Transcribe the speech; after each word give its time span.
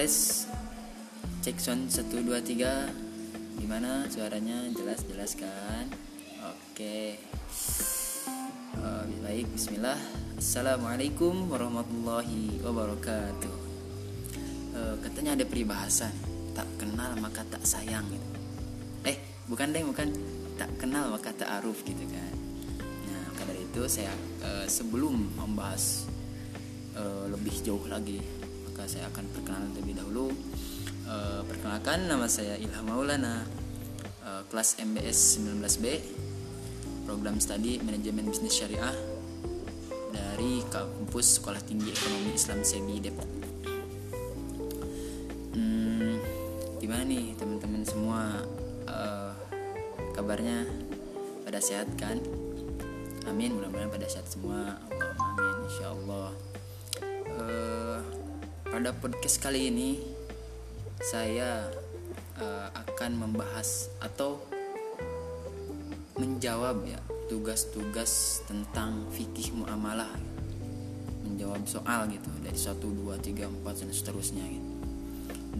tes. 0.00 0.48
Cek 1.44 1.60
sound 1.60 1.92
1 1.92 2.08
2 2.08 2.32
3 2.32 3.60
gimana? 3.60 4.08
Suaranya 4.08 4.64
jelas 4.72 5.04
jelas 5.04 5.36
kan? 5.36 5.92
Oke. 6.40 7.20
Uh, 8.80 9.04
baik. 9.20 9.44
Bismillah. 9.52 10.00
Assalamualaikum 10.40 11.52
warahmatullahi 11.52 12.64
wabarakatuh. 12.64 13.54
Uh, 14.72 14.96
katanya 15.04 15.36
ada 15.36 15.44
peribahasa 15.44 16.08
tak 16.56 16.64
kenal 16.80 17.12
maka 17.20 17.44
tak 17.52 17.60
sayang 17.68 18.08
gitu. 18.08 18.28
eh 19.04 19.20
bukan 19.52 19.68
deh 19.68 19.84
bukan. 19.84 20.16
Tak 20.56 20.80
kenal 20.80 21.12
maka 21.12 21.28
tak 21.36 21.60
aruf 21.60 21.84
gitu 21.84 22.08
kan. 22.08 22.34
Nah 23.04 23.36
maka 23.36 23.52
dari 23.52 23.68
itu 23.68 23.84
saya 23.84 24.16
uh, 24.48 24.64
sebelum 24.64 25.36
membahas 25.36 26.08
uh, 26.96 27.28
lebih 27.28 27.52
jauh 27.60 27.84
lagi 27.84 28.39
maka 28.80 28.96
saya 28.96 29.12
akan 29.12 29.28
perkenalan 29.36 29.76
terlebih 29.76 29.92
dahulu. 30.00 30.32
Uh, 31.04 31.44
perkenalkan 31.44 32.08
nama 32.08 32.24
saya 32.24 32.56
Ilham 32.56 32.88
Maulana. 32.88 33.44
Uh, 34.24 34.40
kelas 34.48 34.80
MBS 34.80 35.36
19B 35.36 36.00
program 37.04 37.36
studi 37.44 37.76
manajemen 37.84 38.32
bisnis 38.32 38.56
syariah 38.56 38.96
dari 40.16 40.64
kampus 40.72 41.36
Sekolah 41.36 41.60
Tinggi 41.60 41.92
Ekonomi 41.92 42.32
Islam 42.32 42.64
SEBI 42.64 42.96
Depok. 43.04 43.28
Hmm, 45.52 46.16
gimana 46.80 47.04
nih 47.04 47.36
teman-teman 47.36 47.84
semua? 47.84 48.48
Uh, 48.88 49.36
kabarnya 50.16 50.64
pada 51.44 51.60
sehat 51.60 51.84
kan? 52.00 52.16
Amin 53.28 53.60
mudah-mudahan 53.60 53.92
pada 53.92 54.08
sehat 54.08 54.24
semua 54.24 54.80
pada 58.80 58.96
podcast 58.96 59.44
kali 59.44 59.68
ini 59.68 60.00
saya 61.04 61.68
uh, 62.40 62.68
akan 62.72 63.12
membahas 63.12 63.92
atau 64.00 64.40
menjawab 66.16 66.88
ya 66.88 66.96
tugas-tugas 67.28 68.40
tentang 68.48 69.04
fikih 69.12 69.52
muamalah 69.52 70.08
menjawab 71.28 71.60
soal 71.68 72.08
gitu 72.08 72.32
dari 72.40 72.56
1 72.56 72.80
2 72.80 73.20
3 73.20 73.52
4 73.60 73.84
dan 73.84 73.90
seterusnya 73.92 74.48
gitu. 74.48 74.70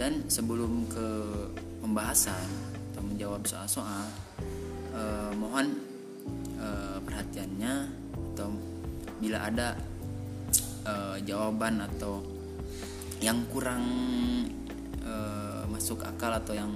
Dan 0.01 0.25
sebelum 0.25 0.89
ke 0.89 1.09
pembahasan 1.85 2.49
atau 2.89 3.05
menjawab 3.05 3.45
soal-soal 3.45 4.09
eh, 4.97 5.33
mohon 5.37 5.77
eh, 6.57 6.97
perhatiannya 7.05 7.75
atau 8.33 8.49
bila 9.21 9.45
ada 9.45 9.77
eh, 10.89 11.21
jawaban 11.29 11.85
atau 11.85 12.30
yang 13.21 13.45
kurang 13.53 13.85
eh, 15.05 15.63
masuk 15.69 16.05
akal 16.05 16.33
atau 16.33 16.57
yang 16.57 16.73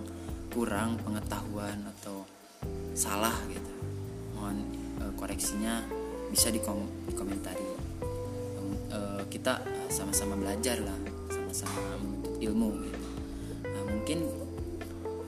kurang 0.54 0.94
pengetahuan 1.02 1.82
atau 1.98 2.22
salah 2.94 3.34
gitu. 3.50 3.72
Mohon 4.38 4.56
uh, 5.02 5.12
koreksinya 5.18 5.82
bisa 6.30 6.54
dikom 6.54 6.86
dikomentari. 7.10 7.66
Uh, 8.94 9.26
kita 9.26 9.58
sama-sama 9.90 10.38
belajar 10.38 10.78
lah 10.78 10.94
sama-sama 11.26 11.98
menuntut 11.98 12.38
ilmu 12.38 12.70
gitu. 12.86 13.02
Nah 13.66 13.82
mungkin 13.90 14.18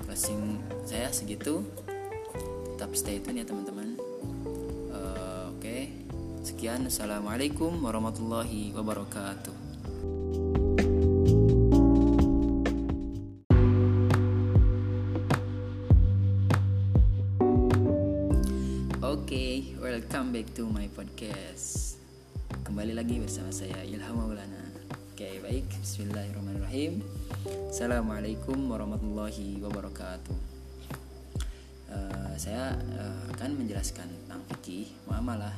closing 0.06 0.62
saya 0.86 1.10
segitu. 1.10 1.66
Tetap 2.78 2.94
stay 2.94 3.18
tune 3.18 3.42
ya 3.42 3.46
teman-teman. 3.46 3.98
Uh, 4.94 5.50
oke. 5.50 5.58
Okay. 5.58 5.90
sekian. 6.46 6.86
Assalamualaikum 6.86 7.82
warahmatullahi 7.82 8.70
wabarakatuh 8.78 9.66
welcome 20.26 20.42
back 20.42 20.58
to 20.58 20.66
my 20.66 20.90
podcast. 20.90 22.02
Kembali 22.66 22.98
lagi 22.98 23.22
bersama 23.22 23.54
saya 23.54 23.78
Ilham 23.86 24.18
Maulana. 24.18 24.58
Oke, 25.14 25.22
okay, 25.22 25.34
baik. 25.38 25.70
Bismillahirrahmanirrahim. 25.78 26.98
Assalamualaikum 27.70 28.58
warahmatullahi 28.66 29.62
wabarakatuh. 29.62 30.34
Uh, 31.94 32.34
saya 32.42 32.74
uh, 32.74 33.22
akan 33.38 33.54
menjelaskan 33.54 34.10
tentang 34.10 34.42
fikih 34.50 34.90
muamalah 35.06 35.54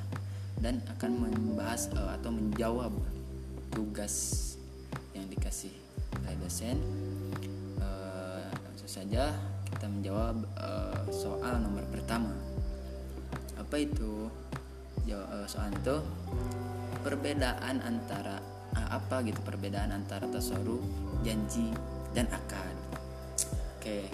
dan 0.60 0.84
akan 1.00 1.16
membahas 1.16 1.88
uh, 1.96 2.20
atau 2.20 2.28
menjawab 2.28 2.92
tugas 3.72 4.52
yang 5.16 5.24
dikasih 5.32 5.72
oleh 6.12 6.36
dosen. 6.44 6.76
Uh, 7.80 8.44
langsung 8.68 8.92
saja 8.92 9.32
kita 9.72 9.88
menjawab 9.88 10.44
uh, 10.60 11.08
soal 11.08 11.56
nomor 11.56 11.88
pertama 11.88 12.36
apa 13.68 13.84
itu 13.84 14.32
soal 15.48 15.72
itu 15.72 15.96
perbedaan 17.00 17.80
antara 17.80 18.36
apa 18.76 19.24
gitu 19.24 19.40
perbedaan 19.42 19.90
antara 19.90 20.28
tasawuf 20.28 20.80
janji 21.24 21.72
dan 22.12 22.28
akad. 22.28 22.76
Oke. 23.78 24.08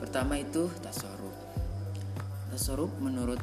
Pertama 0.00 0.40
itu 0.40 0.68
tasawuf 0.80 1.36
tasawuf 2.52 2.92
menurut 3.00 3.40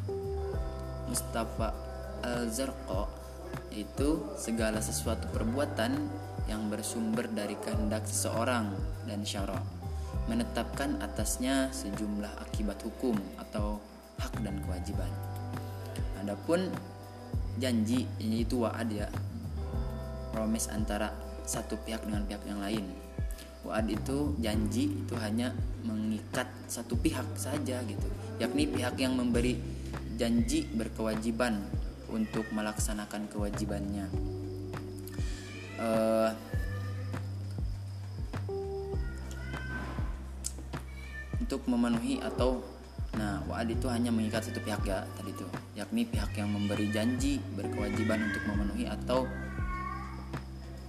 Mustafa 1.09 1.73
Al-Zarqa 2.22 3.09
itu 3.73 4.29
segala 4.38 4.78
sesuatu 4.81 5.25
perbuatan 5.33 5.97
yang 6.45 6.69
bersumber 6.69 7.29
dari 7.29 7.57
kehendak 7.61 8.05
seseorang 8.05 8.73
dan 9.05 9.22
syarak 9.25 9.61
menetapkan 10.29 11.01
atasnya 11.01 11.73
sejumlah 11.73 12.29
akibat 12.45 12.78
hukum 12.85 13.17
atau 13.41 13.81
hak 14.19 14.34
dan 14.44 14.59
kewajiban. 14.68 15.09
Adapun 16.19 16.68
janji 17.57 18.03
itu 18.19 18.68
wa'ad 18.68 18.91
ya 18.91 19.07
promise 20.35 20.69
antara 20.69 21.12
satu 21.47 21.80
pihak 21.81 22.06
dengan 22.06 22.28
pihak 22.28 22.44
yang 22.46 22.62
lain. 22.62 22.85
Wa'ad 23.66 23.88
itu 23.91 24.35
janji 24.40 25.03
itu 25.03 25.16
hanya 25.19 25.52
mengikat 25.84 26.47
satu 26.68 26.96
pihak 27.00 27.25
saja 27.40 27.81
gitu, 27.84 28.08
yakni 28.38 28.68
pihak 28.68 29.00
yang 29.00 29.16
memberi 29.16 29.58
janji 30.19 30.68
berkewajiban 30.75 31.59
untuk 32.12 32.46
melaksanakan 32.52 33.28
kewajibannya. 33.31 34.06
Uh, 35.79 36.35
untuk 41.40 41.66
memenuhi 41.66 42.22
atau 42.22 42.62
nah 43.19 43.44
wa'ad 43.52 43.68
itu 43.68 43.91
hanya 43.91 44.16
mengikat 44.16 44.47
satu 44.47 44.63
pihak 44.63 44.80
ya 44.88 45.03
tadi 45.19 45.35
itu. 45.35 45.44
Yakni 45.75 46.07
pihak 46.07 46.31
yang 46.40 46.56
memberi 46.56 46.88
janji 46.88 47.44
berkewajiban 47.59 48.31
untuk 48.31 48.44
memenuhi 48.47 48.88
atau 48.88 49.28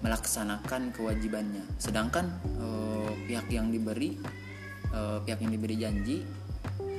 melaksanakan 0.06 0.94
kewajibannya. 0.94 1.66
Sedangkan 1.82 2.30
eh, 2.54 3.10
pihak 3.26 3.50
yang 3.50 3.74
diberi 3.74 4.14
eh, 4.94 5.18
pihak 5.26 5.42
yang 5.42 5.50
diberi 5.50 5.74
janji 5.74 6.22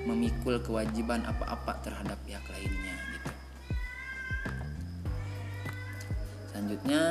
memikul 0.03 0.59
kewajiban 0.59 1.23
apa-apa 1.23 1.79
terhadap 1.79 2.19
pihak 2.27 2.43
lainnya 2.51 2.95
gitu. 3.15 3.31
Selanjutnya 6.51 7.01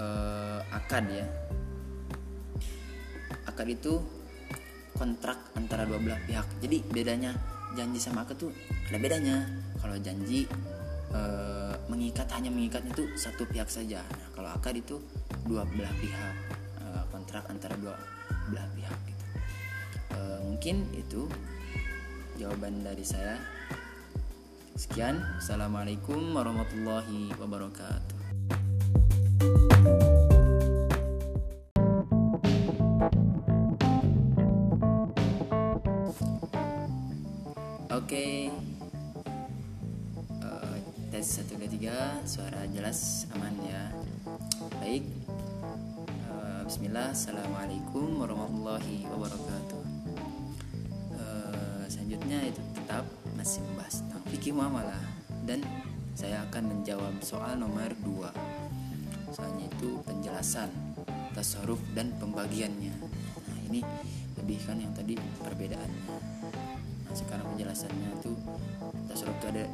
eh, 0.00 0.60
akad 0.72 1.04
ya. 1.12 1.28
Akad 3.44 3.68
itu 3.68 4.15
kontrak 4.96 5.38
antara 5.54 5.84
dua 5.84 6.00
belah 6.00 6.20
pihak. 6.24 6.48
Jadi 6.64 6.82
bedanya 6.88 7.36
janji 7.76 8.00
sama 8.00 8.24
akad 8.24 8.48
tuh 8.48 8.50
ada 8.88 8.98
bedanya. 8.98 9.44
Kalau 9.78 9.96
janji 10.00 10.48
e, 11.12 11.20
mengikat 11.86 12.26
hanya 12.32 12.48
mengikat 12.48 12.82
itu 12.88 13.04
satu 13.14 13.44
pihak 13.46 13.68
saja. 13.68 14.00
Nah 14.00 14.28
kalau 14.32 14.50
akad 14.50 14.74
itu 14.80 14.96
dua 15.44 15.68
belah 15.68 15.92
pihak 16.00 16.34
e, 16.80 16.84
kontrak 17.12 17.44
antara 17.52 17.76
dua 17.76 17.94
belah 18.48 18.66
pihak 18.72 18.98
gitu. 19.06 19.24
E, 20.16 20.18
mungkin 20.48 20.76
itu 20.96 21.28
jawaban 22.40 22.82
dari 22.82 23.04
saya. 23.04 23.36
Sekian. 24.76 25.20
Assalamualaikum 25.40 26.36
warahmatullahi 26.36 27.32
wabarakatuh 27.40 28.15
warahmatullahi 48.76 49.08
wabarakatuh. 49.08 49.82
Uh, 51.16 51.84
Selanjutnya 51.88 52.38
itu 52.44 52.60
tetap 52.76 53.04
masih 53.32 53.60
membahas 53.64 53.94
tentang 54.04 54.22
fikih 54.28 54.52
muamalah. 54.52 55.04
Dan 55.48 55.64
saya 56.12 56.44
akan 56.50 56.64
menjawab 56.76 57.14
soal 57.24 57.56
nomor 57.56 57.92
2 58.04 59.32
soalnya 59.36 59.68
itu 59.68 60.00
penjelasan 60.04 60.72
tasaruf 61.36 61.80
dan 61.92 62.08
pembagiannya. 62.16 62.94
Nah 63.36 63.58
ini 63.68 63.80
lebih 64.40 64.58
kan 64.64 64.80
yang 64.80 64.92
tadi 64.96 65.12
perbedaannya. 65.44 66.04
Nah 67.04 67.14
sekarang 67.14 67.46
penjelasannya 67.52 68.10
tuh 68.24 68.36
tasaruf 69.12 69.36
itu 69.40 69.46
ada 69.56 69.64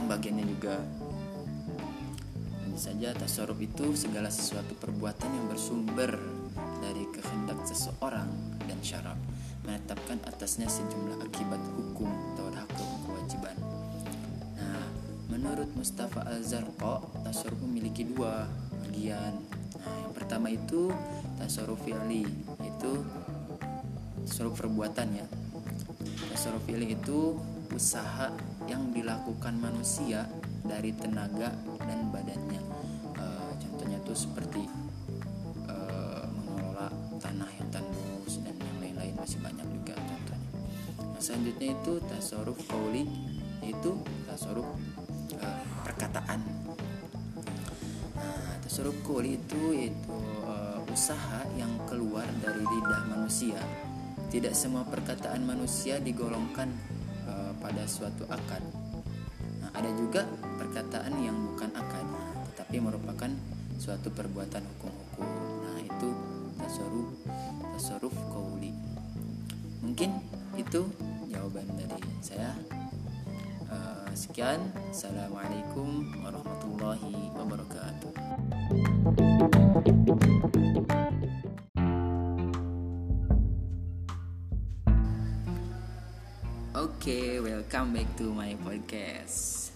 pembagiannya 0.00 0.44
juga. 0.48 0.76
Saja 2.76 3.16
tasaruf 3.16 3.56
itu 3.56 3.96
segala 3.96 4.28
sesuatu 4.28 4.76
perbuatan 4.76 5.32
yang 5.32 5.48
bersumber 5.48 6.12
dari 6.84 7.08
kehendak 7.08 7.64
seseorang 7.64 8.28
dan 8.86 9.02
syarat 9.02 9.18
menetapkan 9.66 10.18
atasnya 10.30 10.70
sejumlah 10.70 11.18
akibat 11.26 11.58
hukum 11.74 12.06
atau 12.06 12.46
hak 12.54 12.70
kewajiban. 13.02 13.58
Nah 14.62 14.86
menurut 15.26 15.66
Mustafa 15.74 16.22
Al-Zarqa 16.22 17.02
tasaruf 17.26 17.58
memiliki 17.66 18.06
dua 18.06 18.46
bagian. 18.86 19.42
Nah 19.82 19.96
yang 20.06 20.14
pertama 20.14 20.54
itu 20.54 20.94
tasaruf 21.34 21.82
fi'li 21.82 22.30
itu 22.62 22.92
tasaruf 24.30 24.54
perbuatan 24.54 25.18
ya. 25.18 25.26
Tasaruf 26.30 26.62
fi'li 26.62 26.94
itu 26.94 27.34
usaha 27.74 28.30
yang 28.70 28.94
dilakukan 28.94 29.58
manusia 29.58 30.30
dari 30.62 30.94
tenaga 30.94 31.50
dan 31.82 32.06
badannya. 32.14 32.62
E, 33.18 33.24
contohnya 33.66 33.98
tuh 34.06 34.14
seperti 34.14 34.85
selanjutnya 41.26 41.74
itu 41.74 41.92
tasaruf 42.06 42.58
kauli 42.70 43.02
itu 43.66 43.98
tasaruf 44.30 44.68
e, 45.34 45.48
perkataan 45.82 46.40
nah 48.14 48.54
tasaruf 48.62 48.94
kauli 49.02 49.34
itu 49.34 49.60
yaitu 49.74 50.16
e, 50.46 50.54
usaha 50.86 51.42
yang 51.58 51.74
keluar 51.90 52.30
dari 52.38 52.62
lidah 52.62 53.02
manusia 53.10 53.58
tidak 54.30 54.54
semua 54.54 54.86
perkataan 54.86 55.42
manusia 55.42 55.98
digolongkan 55.98 56.70
pada 57.66 57.82
suatu 57.90 58.22
akad. 58.30 58.62
Nah, 59.58 59.70
ada 59.74 59.90
juga 59.98 60.22
perkataan 60.54 61.12
yang 61.18 61.34
bukan 61.34 61.74
akad, 61.74 62.06
tetapi 62.54 62.76
merupakan 62.78 63.30
suatu 63.74 64.06
perbuatan 64.14 64.62
hukum-hukum. 64.62 65.26
Nah, 65.66 65.78
itu 65.82 66.08
tasaruf 66.62 67.08
tasaruf 67.74 68.14
kauli. 68.30 68.70
Mungkin 69.82 70.10
itu 70.54 70.86
sekian, 74.36 74.68
assalamualaikum 74.92 76.12
warahmatullahi 76.20 77.32
wabarakatuh. 77.40 78.12
Oke, 86.76 87.00
okay, 87.00 87.40
welcome 87.40 87.96
back 87.96 88.04
to 88.20 88.28
my 88.36 88.52
podcast. 88.60 89.72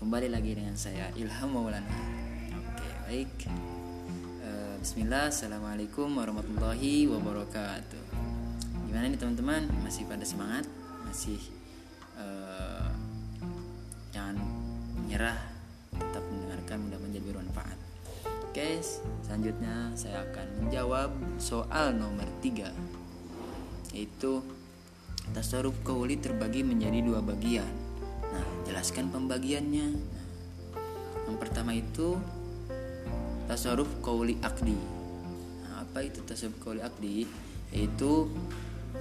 Kembali 0.00 0.32
lagi 0.32 0.56
dengan 0.56 0.72
saya 0.80 1.12
Ilham 1.20 1.52
Maulana. 1.52 1.84
Oke, 1.84 2.64
okay, 2.64 2.92
baik. 3.04 3.32
Uh, 4.40 4.80
Bismillah, 4.80 5.28
assalamualaikum 5.28 6.08
warahmatullahi 6.16 7.12
wabarakatuh. 7.12 8.04
Gimana 8.88 9.12
nih 9.12 9.20
teman-teman? 9.20 9.68
Masih 9.84 10.08
pada 10.08 10.24
semangat? 10.24 10.64
Masih 11.04 11.59
menyerah, 15.20 15.36
tetap 16.00 16.24
mendengarkan 16.32 16.76
mudah 16.80 16.96
menjadi 17.04 17.24
bermanfaat. 17.28 17.78
Oke, 18.48 18.80
selanjutnya 19.20 19.92
saya 19.92 20.24
akan 20.24 20.46
menjawab 20.64 21.12
soal 21.36 21.92
nomor 21.92 22.24
3 22.40 22.72
yaitu 23.92 24.40
Tasaruf 25.36 25.76
kauli 25.84 26.16
terbagi 26.16 26.64
menjadi 26.64 27.04
dua 27.04 27.20
bagian. 27.20 27.68
Nah, 28.32 28.46
jelaskan 28.64 29.12
pembagiannya. 29.12 29.88
Nah, 29.92 30.26
yang 31.28 31.36
pertama 31.36 31.76
itu 31.76 32.16
tasaruf 33.44 33.86
kauli 34.00 34.40
akdi. 34.40 34.74
Nah, 35.68 35.84
apa 35.84 36.02
itu 36.02 36.24
tasaruf 36.24 36.56
kauli 36.64 36.80
akdi? 36.80 37.28
Yaitu 37.76 38.26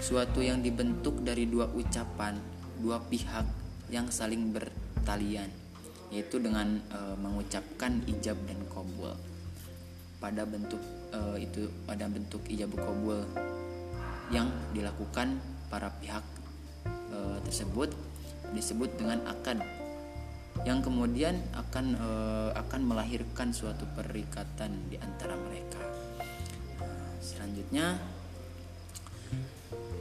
suatu 0.04 0.44
yang 0.44 0.60
dibentuk 0.62 1.24
dari 1.24 1.48
dua 1.48 1.72
ucapan 1.72 2.38
dua 2.78 3.02
pihak 3.08 3.48
yang 3.90 4.12
saling 4.14 4.54
bertalian, 4.54 5.50
yaitu 6.10 6.42
dengan 6.42 6.82
e, 6.90 7.00
mengucapkan 7.22 8.02
ijab 8.10 8.38
dan 8.50 8.60
kobul 8.70 9.14
pada 10.18 10.44
bentuk 10.44 10.82
e, 11.14 11.46
itu 11.46 11.70
pada 11.86 12.10
bentuk 12.10 12.42
ijab 12.50 12.74
kobul 12.74 13.22
yang 14.34 14.50
dilakukan 14.74 15.38
para 15.70 15.94
pihak 16.02 16.26
e, 17.14 17.18
tersebut 17.46 17.94
disebut 18.54 18.90
dengan 18.98 19.22
akad 19.30 19.62
yang 20.68 20.84
kemudian 20.84 21.40
akan 21.56 21.96
e, 21.96 22.10
akan 22.58 22.82
melahirkan 22.84 23.54
suatu 23.54 23.88
perikatan 23.96 24.92
di 24.92 25.00
antara 25.00 25.38
mereka. 25.40 25.80
Selanjutnya 27.22 27.96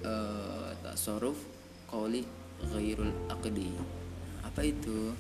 e, 0.03 0.15
tasaruf 0.83 1.39
qauli 1.87 2.27
ghairul 2.75 3.15
aqdi. 3.31 3.71
Apa 4.43 4.61
itu? 4.67 5.15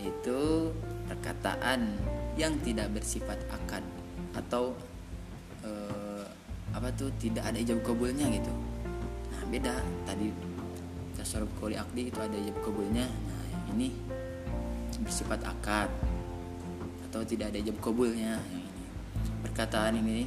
Itu 0.00 0.72
perkataan 1.06 1.96
yang 2.38 2.56
tidak 2.64 2.88
bersifat 2.96 3.36
akad 3.52 3.84
atau 4.32 4.72
e, 5.60 5.70
apa 6.70 6.88
tuh 6.94 7.10
tidak 7.18 7.44
ada 7.44 7.58
ijab 7.58 7.82
kabulnya 7.84 8.30
gitu. 8.30 8.52
Beda. 9.50 9.82
Tadi 10.06 10.30
tasarruf 11.18 11.50
koli 11.58 11.74
akdi 11.74 12.08
itu 12.08 12.18
ada 12.22 12.36
ijab 12.38 12.56
kabulnya. 12.62 13.04
Nah 13.04 13.42
yang 13.50 13.64
ini 13.76 13.88
bersifat 15.02 15.42
akad 15.42 15.90
atau 17.10 17.20
tidak 17.26 17.50
ada 17.50 17.58
ijab 17.58 17.76
kabulnya. 17.82 18.38
Yang 18.38 18.62
ini. 18.62 18.84
Perkataan 19.40 19.92
ini 19.98 20.18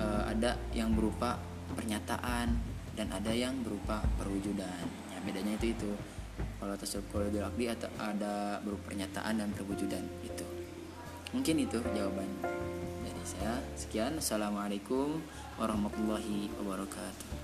uh, 0.00 0.22
ada 0.26 0.56
yang 0.72 0.96
berupa 0.96 1.36
pernyataan 1.76 2.56
dan 2.96 3.06
ada 3.12 3.30
yang 3.36 3.52
berupa 3.60 4.00
perwujudan. 4.16 4.88
Ya 5.12 5.18
bedanya 5.20 5.60
itu 5.60 5.76
itu 5.76 5.90
kalau 6.66 7.46
akdi 7.46 7.70
atau 7.70 7.86
ada 8.02 8.58
berupa 8.66 8.90
pernyataan 8.90 9.38
dan 9.38 9.48
perwujudan 9.54 10.02
itu 10.26 10.46
mungkin 11.30 11.62
itu 11.62 11.78
jawaban 11.94 12.26
dari 13.06 13.22
saya. 13.22 13.62
Sekian 13.78 14.18
assalamualaikum 14.18 15.22
warahmatullahi 15.62 16.50
wabarakatuh 16.58 17.35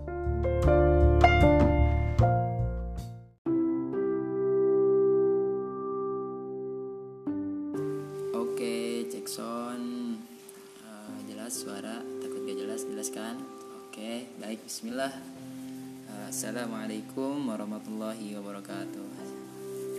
warahmatullahi 17.72 18.36
wabarakatuh. 18.36 19.06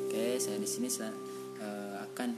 Oke, 0.06 0.38
saya 0.38 0.62
di 0.62 0.70
sini 0.70 0.94
uh, 0.94 2.06
akan 2.06 2.38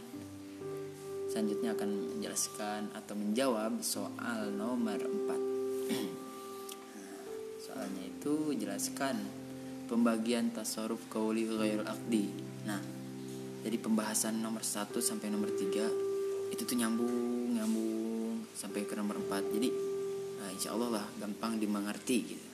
selanjutnya 1.28 1.76
akan 1.76 2.16
menjelaskan 2.16 2.96
atau 2.96 3.20
menjawab 3.20 3.84
soal 3.84 4.56
nomor 4.56 4.96
4 4.96 5.92
itu 8.16 8.56
jelaskan 8.56 9.20
pembagian 9.92 10.56
tasaruf 10.56 11.04
kauli 11.12 11.52
ghairul 11.52 11.84
akdi. 11.84 12.32
Nah, 12.64 12.80
jadi 13.60 13.76
pembahasan 13.76 14.40
nomor 14.40 14.64
1 14.64 14.88
sampai 15.04 15.36
nomor 15.36 15.52
3 15.52 16.56
itu 16.56 16.64
tuh 16.64 16.80
nyambung 16.80 17.12
nyambung 17.60 18.40
sampai 18.56 18.88
ke 18.88 18.96
nomor 18.96 19.20
4. 19.20 19.52
Jadi 19.52 19.68
nah, 20.40 20.48
insya 20.56 20.72
Allah 20.72 21.04
lah 21.04 21.06
gampang 21.20 21.60
dimengerti 21.60 22.18
gitu. 22.24 22.48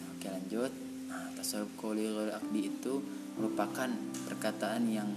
Nah, 0.00 0.16
oke 0.16 0.28
lanjut. 0.32 0.81
Nah, 1.12 1.28
tasaruf 1.36 1.68
kauli 1.76 2.08
ghairul 2.08 2.32
akdi 2.32 2.60
itu 2.72 3.04
merupakan 3.36 3.92
perkataan 4.24 4.88
yang 4.88 5.08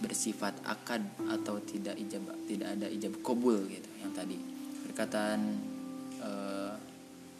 bersifat 0.00 0.56
akad 0.64 1.04
atau 1.28 1.60
tidak 1.62 1.94
ijab 2.00 2.24
tidak 2.48 2.74
ada 2.74 2.88
ijab 2.90 3.12
kobul 3.22 3.60
gitu 3.70 3.86
yang 4.02 4.10
tadi 4.10 4.34
perkataan 4.88 5.40
uh, 6.18 6.74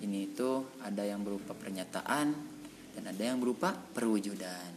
ini 0.02 0.30
itu 0.30 0.66
ada 0.82 1.06
yang 1.06 1.22
berupa 1.22 1.54
pernyataan 1.54 2.26
dan 2.92 3.02
ada 3.06 3.22
yang 3.22 3.38
berupa 3.38 3.72
perwujudan. 3.72 4.72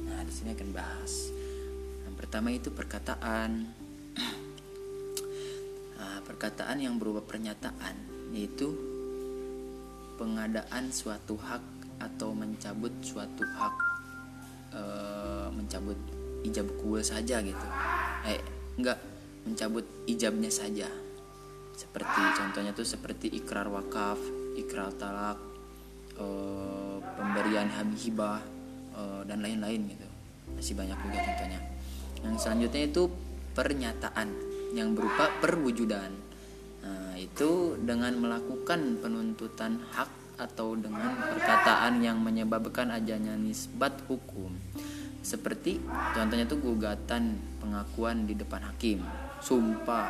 Nah, 0.00 0.24
di 0.24 0.32
sini 0.32 0.56
akan 0.56 0.70
bahas. 0.72 1.28
Yang 2.08 2.14
pertama 2.16 2.48
itu 2.50 2.68
perkataan. 2.72 3.50
Nah, 6.00 6.16
perkataan 6.24 6.80
yang 6.80 6.96
berupa 6.96 7.20
pernyataan 7.20 7.92
yaitu 8.32 8.72
pengadaan 10.16 10.88
suatu 10.88 11.36
hak 11.36 11.60
atau 12.00 12.32
mencabut 12.32 12.90
suatu 13.04 13.44
hak 13.44 13.76
e, 14.72 14.82
mencabut 15.52 15.98
ijab 16.42 16.66
kuil 16.80 17.04
saja 17.04 17.44
gitu. 17.44 17.66
Eh, 18.24 18.40
enggak 18.80 18.98
mencabut 19.44 19.84
ijabnya 20.08 20.48
saja. 20.48 20.88
Seperti 21.76 22.20
contohnya 22.36 22.72
tuh 22.72 22.84
seperti 22.84 23.32
ikrar 23.32 23.68
wakaf 23.68 24.40
ikrar 24.58 24.92
talak 24.98 25.38
uh, 26.20 26.98
pemberian 27.16 27.70
hibah 27.96 28.42
uh, 28.96 29.22
dan 29.24 29.40
lain-lain 29.40 29.88
gitu. 29.88 30.08
Masih 30.52 30.74
banyak 30.76 30.98
juga 31.00 31.18
contohnya. 31.24 31.60
Yang 32.20 32.36
selanjutnya 32.44 32.82
itu 32.84 33.02
pernyataan 33.56 34.28
yang 34.76 34.92
berupa 34.94 35.32
perwujudan. 35.40 36.12
Nah, 36.80 37.12
itu 37.16 37.76
dengan 37.80 38.16
melakukan 38.20 39.00
penuntutan 39.00 39.80
hak 39.92 40.10
atau 40.40 40.72
dengan 40.72 41.20
perkataan 41.20 42.00
yang 42.00 42.16
menyebabkan 42.24 42.88
adanya 42.88 43.36
nisbat 43.36 43.92
hukum. 44.08 44.56
Seperti 45.20 45.76
contohnya 46.16 46.48
itu 46.48 46.56
gugatan 46.56 47.36
pengakuan 47.60 48.24
di 48.24 48.32
depan 48.32 48.64
hakim. 48.72 49.04
Sumpah. 49.44 50.08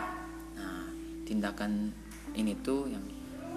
Nah 0.54 0.86
tindakan 1.26 1.90
ini 2.38 2.54
tuh 2.62 2.86
yang 2.86 3.02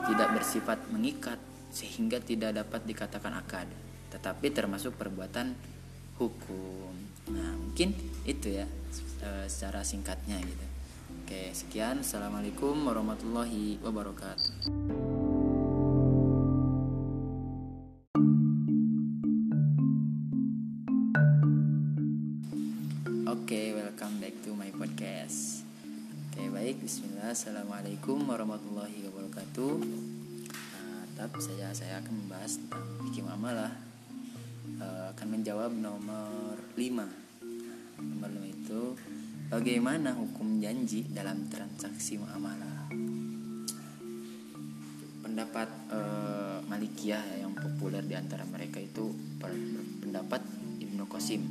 tidak 0.09 0.41
bersifat 0.41 0.81
mengikat 0.89 1.37
sehingga 1.69 2.17
tidak 2.17 2.57
dapat 2.57 2.81
dikatakan 2.89 3.37
akad. 3.37 3.69
Tetapi 4.09 4.49
termasuk 4.49 4.97
perbuatan 4.97 5.53
hukum. 6.17 6.93
Nah 7.29 7.53
mungkin 7.53 7.93
itu 8.25 8.49
ya 8.49 8.65
e, 9.21 9.45
secara 9.45 9.85
singkatnya 9.85 10.41
gitu. 10.41 10.65
Oke 11.21 11.53
sekian. 11.53 12.01
Assalamualaikum 12.01 12.81
warahmatullahi 12.81 13.77
wabarakatuh 13.85 15.12
Assalamualaikum 27.33 28.29
warahmatullahi 28.29 29.09
wabarakatuh. 29.09 29.73
Nah, 29.81 31.01
Tetap 31.09 31.33
saya, 31.41 31.73
saya 31.73 31.97
akan 31.97 32.13
membahas 32.13 32.61
tentang 32.61 32.85
fikih 33.01 33.25
muamalah 33.25 33.73
uh, 34.77 35.09
Akan 35.09 35.33
menjawab 35.33 35.73
nomor 35.73 36.61
5 36.77 36.93
Nomor 38.05 38.29
5 38.37 38.53
itu 38.53 38.81
Bagaimana 39.49 40.13
hukum 40.13 40.61
janji 40.61 41.09
dalam 41.09 41.49
transaksi 41.49 42.21
muamalah? 42.21 42.93
Pendapat 45.25 45.89
uh, 45.89 46.61
Malikiyah 46.69 47.41
yang 47.41 47.57
populer 47.57 48.05
di 48.05 48.13
antara 48.13 48.45
mereka 48.45 48.77
itu 48.77 49.09
Pendapat 50.05 50.45
Ibnu 50.85 51.09
Qasim 51.09 51.41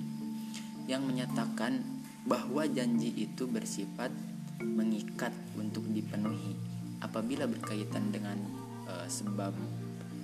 Yang 0.86 1.02
menyatakan 1.10 1.82
bahwa 2.22 2.70
janji 2.70 3.10
itu 3.18 3.50
bersifat 3.50 4.14
mengikat 4.62 5.34
untuk 5.58 5.82
dipenuhi 5.90 6.54
apabila 7.02 7.50
berkaitan 7.50 8.14
dengan 8.14 8.38
uh, 8.86 9.06
sebab 9.10 9.52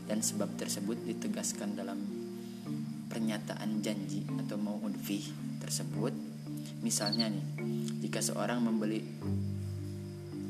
dan 0.08 0.24
sebab 0.24 0.48
tersebut 0.56 0.96
ditegaskan 1.04 1.76
dalam 1.76 2.00
pernyataan 3.12 3.84
janji 3.84 4.24
atau 4.40 4.56
mau 4.56 4.80
fee 5.04 5.24
tersebut. 5.60 6.12
Misalnya 6.80 7.28
nih 7.28 7.44
jika 8.04 8.24
seorang 8.24 8.62
membeli 8.62 9.04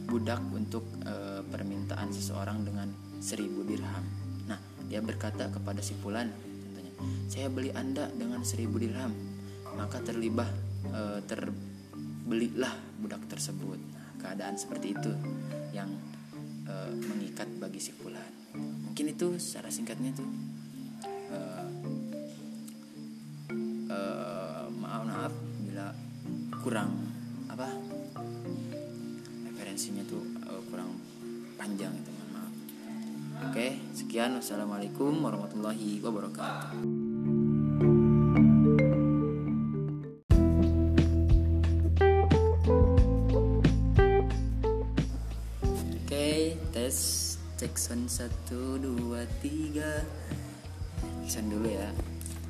budak 0.09 0.40
untuk 0.57 0.88
e, 1.04 1.45
permintaan 1.45 2.09
seseorang 2.09 2.64
dengan 2.64 2.88
seribu 3.21 3.61
dirham. 3.66 4.04
Nah 4.49 4.57
dia 4.88 5.04
berkata 5.04 5.52
kepada 5.52 5.85
si 5.85 5.92
Fulan 6.00 6.33
contohnya 6.33 6.92
saya 7.28 7.52
beli 7.52 7.68
anda 7.76 8.09
dengan 8.16 8.40
seribu 8.40 8.80
dirham 8.80 9.12
maka 9.76 10.00
terlibat 10.00 10.49
e, 10.88 11.21
terbelilah 11.28 12.73
budak 12.99 13.23
tersebut. 13.31 13.78
Keadaan 14.19 14.59
seperti 14.59 14.95
itu 14.95 15.12
yang 15.71 15.88
e, 16.67 16.75
mengikat 16.99 17.47
bagi 17.62 17.78
si 17.78 17.95
fulan. 17.95 18.28
Mungkin 18.59 19.14
itu 19.14 19.38
secara 19.38 19.71
singkatnya 19.71 20.11
tuh 20.12 20.28
e, 21.31 21.38
e, 23.87 24.00
maaf 24.75 25.02
maaf 25.07 25.33
bila 25.62 25.95
kurang 26.61 26.90
apa 27.47 27.71
referensinya 29.47 30.02
tuh 30.05 30.23
e, 30.43 30.52
kurang 30.67 30.90
panjang 31.55 31.95
itu 31.95 32.11
maaf. 32.35 32.52
Oke 33.49 33.78
sekian. 33.95 34.35
Wassalamualaikum 34.35 35.14
warahmatullahi 35.23 36.02
wabarakatuh 36.02 37.07
satu 48.28 48.76
dua 48.76 49.25
tiga. 49.40 50.04
Jackson 51.25 51.49
dulu 51.49 51.73
ya. 51.73 51.88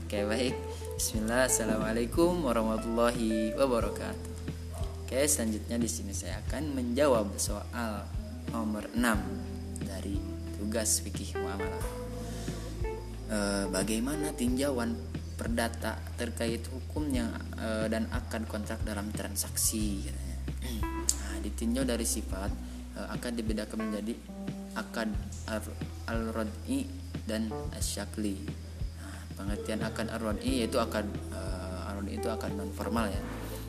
Oke 0.02 0.26
baik. 0.26 0.54
Bismillah. 0.98 1.46
Assalamualaikum 1.46 2.42
warahmatullahi 2.42 3.54
wabarakatuh. 3.54 4.34
Oke 5.06 5.22
selanjutnya 5.30 5.78
di 5.78 5.86
sini 5.86 6.10
saya 6.10 6.42
akan 6.46 6.74
menjawab 6.74 7.30
soal 7.38 8.10
nomor 8.50 8.90
6 8.90 9.86
dari 9.86 10.18
tugas 10.58 10.98
fikih 10.98 11.38
muamalah. 11.38 11.86
E, 13.30 13.38
Bagaimana 13.70 14.34
tinjauan 14.34 14.98
perdata 15.38 16.02
terkait 16.18 16.66
hukum 16.74 17.06
yang 17.14 17.30
e, 17.54 17.86
dan 17.86 18.10
akad 18.10 18.50
kontrak 18.50 18.82
dalam 18.82 19.14
transaksi? 19.14 20.10
Katanya. 20.10 20.38
Nah, 21.06 21.36
ditinjau 21.38 21.86
dari 21.86 22.02
sifat 22.02 22.50
e, 22.98 23.00
akan 23.14 23.32
dibedakan 23.38 23.78
menjadi 23.86 24.37
akad 24.78 25.10
al-rod'i 26.06 26.86
dan 27.26 27.50
asyakli 27.74 28.38
nah, 29.02 29.20
pengertian 29.34 29.82
akad 29.82 30.06
al-rod'i 30.08 30.62
yaitu 30.62 30.78
akad 30.78 31.04
uh, 31.34 31.90
al-rod'i 31.90 32.14
itu 32.22 32.30
akad 32.30 32.54
non 32.54 32.70
formal 32.70 33.10
ya. 33.10 33.22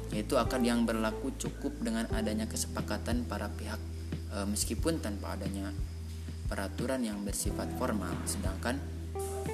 Yaitu 0.09 0.41
akad 0.41 0.65
yang 0.65 0.89
berlaku 0.89 1.33
cukup 1.37 1.73
dengan 1.85 2.09
adanya 2.13 2.49
kesepakatan 2.49 3.29
para 3.29 3.49
pihak 3.53 3.77
uh, 4.33 4.45
meskipun 4.45 4.97
tanpa 5.01 5.37
adanya 5.37 5.69
peraturan 6.49 7.05
yang 7.05 7.21
bersifat 7.21 7.69
formal. 7.77 8.09
Sedangkan 8.25 8.81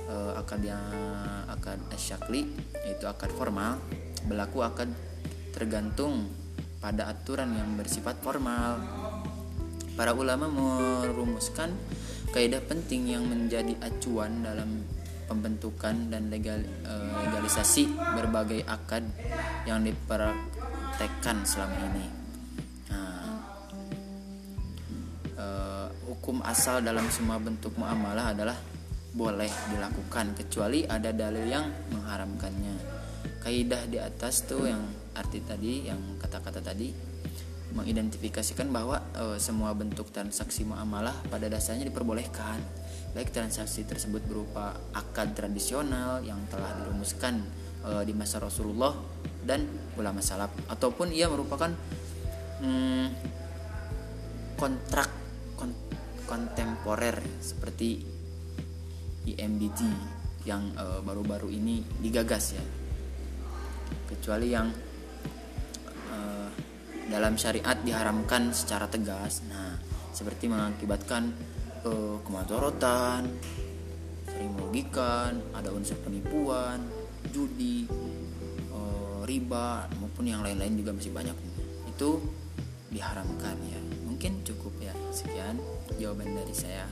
uh, 0.08 0.40
akad 0.40 0.64
yang 0.64 0.84
akad 1.52 1.80
asyakli 1.92 2.52
yaitu 2.88 3.08
akad 3.08 3.32
formal 3.36 3.80
berlaku 4.28 4.64
akad 4.64 4.88
tergantung 5.52 6.28
pada 6.80 7.10
aturan 7.10 7.52
yang 7.56 7.76
bersifat 7.80 8.20
formal 8.22 8.80
Para 9.96 10.12
ulama 10.12 10.52
merumuskan 10.52 11.72
kaidah 12.36 12.60
penting 12.68 13.16
yang 13.16 13.24
menjadi 13.24 13.80
acuan 13.80 14.44
dalam 14.44 14.84
pembentukan 15.32 16.12
dan 16.12 16.28
legal, 16.28 16.60
eh, 16.60 17.12
legalisasi 17.24 17.96
berbagai 17.96 18.68
akad 18.68 19.08
yang 19.64 19.88
dipraktekkan 19.88 21.48
selama 21.48 21.80
ini. 21.80 22.06
Nah, 22.92 23.40
uh, 25.40 25.88
hukum 26.12 26.44
asal 26.44 26.84
dalam 26.84 27.08
semua 27.10 27.40
bentuk 27.40 27.74
muamalah 27.80 28.36
adalah 28.36 28.58
boleh 29.16 29.50
dilakukan 29.72 30.36
kecuali 30.36 30.84
ada 30.84 31.16
dalil 31.16 31.48
yang 31.48 31.72
mengharamkannya. 31.96 32.76
Kaidah 33.42 33.88
di 33.88 33.98
atas 33.98 34.44
tuh 34.44 34.68
yang 34.68 34.84
arti 35.16 35.40
tadi, 35.40 35.88
yang 35.88 36.20
kata-kata 36.20 36.60
tadi 36.60 37.15
mengidentifikasikan 37.76 38.72
bahwa 38.72 39.04
e, 39.12 39.36
semua 39.38 39.76
bentuk 39.76 40.10
transaksi 40.10 40.64
muamalah 40.64 41.14
pada 41.28 41.52
dasarnya 41.52 41.86
diperbolehkan. 41.92 42.58
Baik 43.12 43.36
transaksi 43.36 43.84
tersebut 43.84 44.24
berupa 44.28 44.76
akad 44.96 45.36
tradisional 45.36 46.24
yang 46.24 46.40
telah 46.48 46.72
dirumuskan 46.80 47.44
e, 47.84 47.92
di 48.08 48.16
masa 48.16 48.40
Rasulullah 48.40 48.96
dan 49.44 49.68
ulama 50.00 50.24
salaf 50.24 50.56
ataupun 50.72 51.12
ia 51.12 51.28
merupakan 51.28 51.70
hmm, 52.64 53.08
kontrak 54.56 55.12
kon, 55.60 55.72
kontemporer 56.26 57.20
seperti 57.44 58.02
IMBT 59.26 59.82
yang 60.46 60.70
eh, 60.78 61.00
baru-baru 61.02 61.50
e, 61.50 61.54
ini 61.58 61.76
digagas 62.02 62.46
ya. 62.56 62.66
Kecuali 64.06 64.48
yang 64.54 64.70
dalam 67.10 67.38
syariat 67.38 67.78
diharamkan 67.82 68.50
secara 68.52 68.90
tegas. 68.90 69.46
Nah, 69.46 69.78
seperti 70.16 70.50
mengakibatkan 70.50 71.30
uh, 71.86 72.18
kemadorotan, 72.26 73.30
sering 74.26 74.52
merugikan, 74.58 75.38
ada 75.54 75.70
unsur 75.72 76.00
penipuan, 76.02 76.82
judi, 77.30 77.86
uh, 78.74 79.22
riba 79.28 79.86
maupun 80.02 80.26
yang 80.26 80.42
lain-lain 80.42 80.76
juga 80.80 80.92
masih 80.96 81.14
banyak. 81.14 81.38
Itu 81.90 82.24
diharamkan 82.90 83.56
ya. 83.68 83.80
Mungkin 84.08 84.48
cukup 84.48 84.74
ya. 84.80 84.94
Sekian 85.12 85.60
jawaban 86.00 86.32
dari 86.32 86.56
saya. 86.56 86.88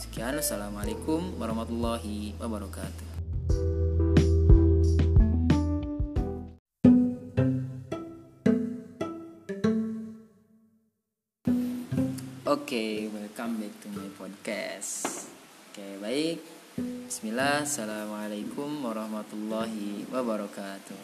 Sekian, 0.00 0.40
assalamualaikum 0.40 1.36
warahmatullahi 1.36 2.32
wabarakatuh. 2.40 3.09
Welcome 13.40 13.56
back 13.56 13.72
to 13.80 13.88
my 13.96 14.08
podcast. 14.20 15.24
Oke, 15.72 15.80
okay, 15.80 15.92
baik. 15.96 16.38
Bismillah, 17.08 17.64
Assalamualaikum 17.64 18.84
warahmatullahi 18.84 20.04
wabarakatuh. 20.12 21.00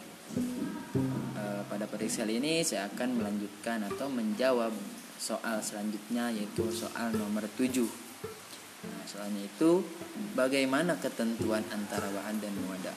Uh, 1.33 1.61
pada 1.65 1.89
podcast 1.89 2.21
kali 2.21 2.37
ini 2.37 2.61
saya 2.61 2.93
akan 2.93 3.17
melanjutkan 3.17 3.89
atau 3.89 4.05
menjawab 4.13 4.69
soal 5.17 5.65
selanjutnya 5.65 6.29
yaitu 6.29 6.69
soal 6.69 7.09
nomor 7.17 7.49
7. 7.57 7.73
Nah, 8.85 9.01
soalnya 9.09 9.41
itu 9.41 9.81
bagaimana 10.37 10.93
ketentuan 11.01 11.65
antara 11.73 12.05
wa'ad 12.05 12.37
dan 12.37 12.53
mu'adah? 12.53 12.93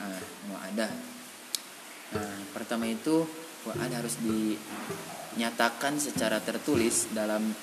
mu'adah. 0.53 0.93
Nah, 2.13 2.45
pertama 2.53 2.85
itu 2.93 3.25
wa'ad 3.65 3.89
harus 3.89 4.21
dinyatakan 4.21 5.97
secara 5.97 6.45
tertulis 6.45 7.09
dalam 7.17 7.57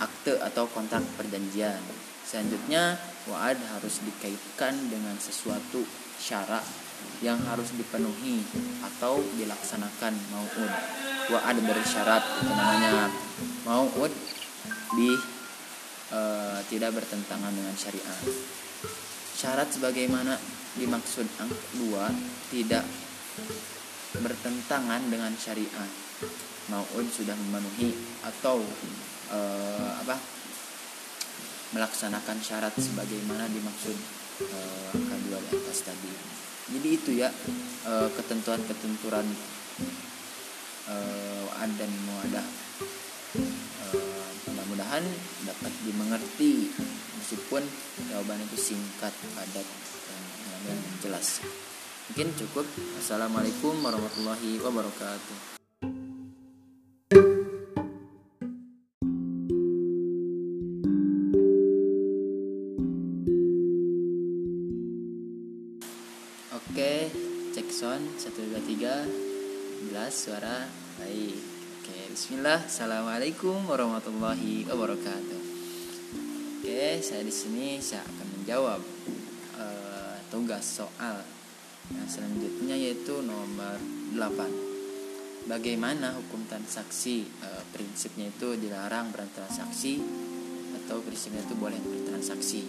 akte 0.00 0.38
atau 0.40 0.64
kontrak 0.70 1.04
perjanjian. 1.16 1.80
Selanjutnya, 2.22 2.96
wa'ad 3.28 3.58
harus 3.76 4.00
dikaitkan 4.02 4.72
dengan 4.88 5.14
sesuatu 5.20 5.84
syarat 6.16 6.64
yang 7.22 7.38
harus 7.50 7.70
dipenuhi 7.74 8.42
atau 8.82 9.20
dilaksanakan 9.38 10.14
mau'ud. 10.32 10.72
Wa'ad 11.30 11.56
bersyarat 11.62 12.22
itu 12.42 12.50
namanya 12.50 13.10
mau'ud 13.62 14.12
di 14.98 15.10
e, 16.10 16.20
tidak 16.66 16.90
bertentangan 16.98 17.52
dengan 17.54 17.74
syariat. 17.78 18.22
Syarat 19.32 19.68
sebagaimana 19.70 20.34
dimaksud 20.78 21.26
ang 21.42 21.50
2 21.78 22.54
tidak 22.54 22.84
bertentangan 24.18 25.02
dengan 25.08 25.32
syariat. 25.38 25.90
Mau'ud 26.70 27.06
sudah 27.10 27.34
memenuhi 27.34 27.94
atau 28.22 28.62
uh, 29.32 29.90
apa 30.04 30.16
melaksanakan 31.72 32.38
syarat 32.44 32.76
sebagaimana 32.76 33.48
dimaksud 33.48 33.96
uh, 34.44 34.92
angka 34.92 35.16
dua 35.24 35.38
di 35.40 35.56
atas 35.56 35.88
tadi. 35.88 36.12
Jadi 36.72 36.88
itu 36.88 37.10
ya 37.16 37.28
uh, 37.88 38.08
ketentuan-ketentuan 38.12 39.26
uh, 40.88 41.68
dan 41.78 41.90
muadah. 42.04 42.46
Mudah-mudahan 44.50 45.04
dapat 45.46 45.72
dimengerti 45.86 46.68
meskipun 47.22 47.62
jawaban 48.10 48.42
itu 48.44 48.58
singkat, 48.58 49.14
padat 49.32 49.64
dan 50.66 50.78
jelas. 51.00 51.40
Mungkin 52.12 52.34
cukup. 52.34 52.66
Assalamualaikum 52.98 53.78
warahmatullahi 53.80 54.60
wabarakatuh. 54.60 55.61
Assalamualaikum 73.22 73.70
warahmatullahi 73.70 74.66
wabarakatuh. 74.66 75.42
Oke, 76.58 76.98
saya 76.98 77.22
di 77.22 77.30
sini 77.30 77.78
saya 77.78 78.02
akan 78.02 78.26
menjawab 78.34 78.82
uh, 79.62 80.18
tugas 80.26 80.66
soal 80.66 81.22
yang 81.94 82.08
selanjutnya 82.10 82.74
yaitu 82.74 83.22
nomor 83.22 83.78
8. 84.18 85.46
Bagaimana 85.46 86.18
hukum 86.18 86.50
transaksi? 86.50 87.22
Uh, 87.38 87.62
prinsipnya 87.70 88.26
itu 88.26 88.58
dilarang 88.58 89.14
bertransaksi 89.14 90.02
atau 90.82 90.98
prinsipnya 91.06 91.46
itu 91.46 91.54
boleh 91.54 91.78
bertransaksi. 91.78 92.66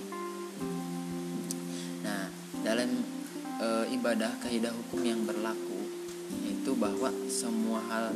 Nah, 2.05 2.29
dalam 2.61 3.01
e, 3.57 3.67
ibadah 3.89 4.37
kaidah 4.37 4.69
hukum 4.69 5.01
yang 5.01 5.25
berlaku 5.25 5.81
yaitu 6.45 6.77
bahwa 6.77 7.09
semua 7.25 7.81
hal 7.89 8.13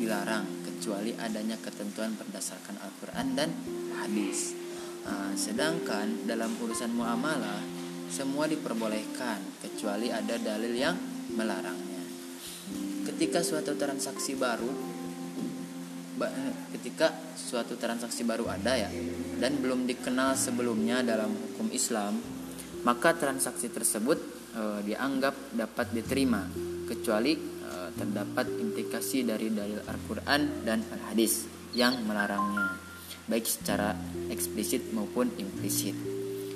dilarang 0.00 0.48
kecuali 0.88 1.12
adanya 1.20 1.60
ketentuan 1.60 2.16
berdasarkan 2.16 2.80
Al-Quran 2.80 3.36
dan 3.36 3.52
hadis. 4.00 4.56
Nah, 5.04 5.36
sedangkan 5.36 6.24
dalam 6.24 6.48
urusan 6.64 6.96
muamalah 6.96 7.60
semua 8.08 8.48
diperbolehkan 8.48 9.60
kecuali 9.60 10.08
ada 10.08 10.40
dalil 10.40 10.72
yang 10.72 10.96
melarangnya. 11.36 12.00
Ketika 13.04 13.44
suatu 13.44 13.76
transaksi 13.76 14.32
baru 14.32 14.96
ketika 16.72 17.12
suatu 17.36 17.76
transaksi 17.76 18.24
baru 18.24 18.48
ada 18.48 18.88
ya 18.88 18.88
dan 19.36 19.60
belum 19.60 19.84
dikenal 19.84 20.40
sebelumnya 20.40 21.04
dalam 21.04 21.36
hukum 21.36 21.68
Islam, 21.68 22.16
maka 22.88 23.12
transaksi 23.12 23.68
tersebut 23.68 24.16
e, 24.56 24.88
dianggap 24.88 25.52
dapat 25.52 25.92
diterima 25.92 26.48
kecuali 26.88 27.57
terdapat 27.98 28.46
implikasi 28.46 29.26
dari 29.26 29.50
dalil 29.50 29.82
Al-Qur'an 29.82 30.62
dan 30.62 30.86
Al-Hadis 30.94 31.50
yang 31.74 32.00
melarangnya 32.06 32.88
baik 33.28 33.44
secara 33.44 33.92
eksplisit 34.32 34.88
maupun 34.96 35.28
implisit. 35.36 35.92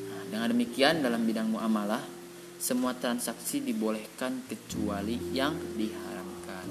Nah, 0.09 0.25
dengan 0.33 0.49
demikian 0.57 1.05
dalam 1.05 1.29
bidang 1.29 1.53
muamalah 1.53 2.01
semua 2.57 2.97
transaksi 2.97 3.61
dibolehkan 3.61 4.49
kecuali 4.49 5.19
yang 5.37 5.53
diharamkan. 5.77 6.67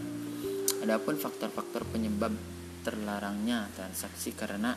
Adapun 0.82 1.20
faktor-faktor 1.20 1.86
penyebab 1.94 2.34
terlarangnya 2.82 3.70
transaksi 3.78 4.34
karena 4.34 4.74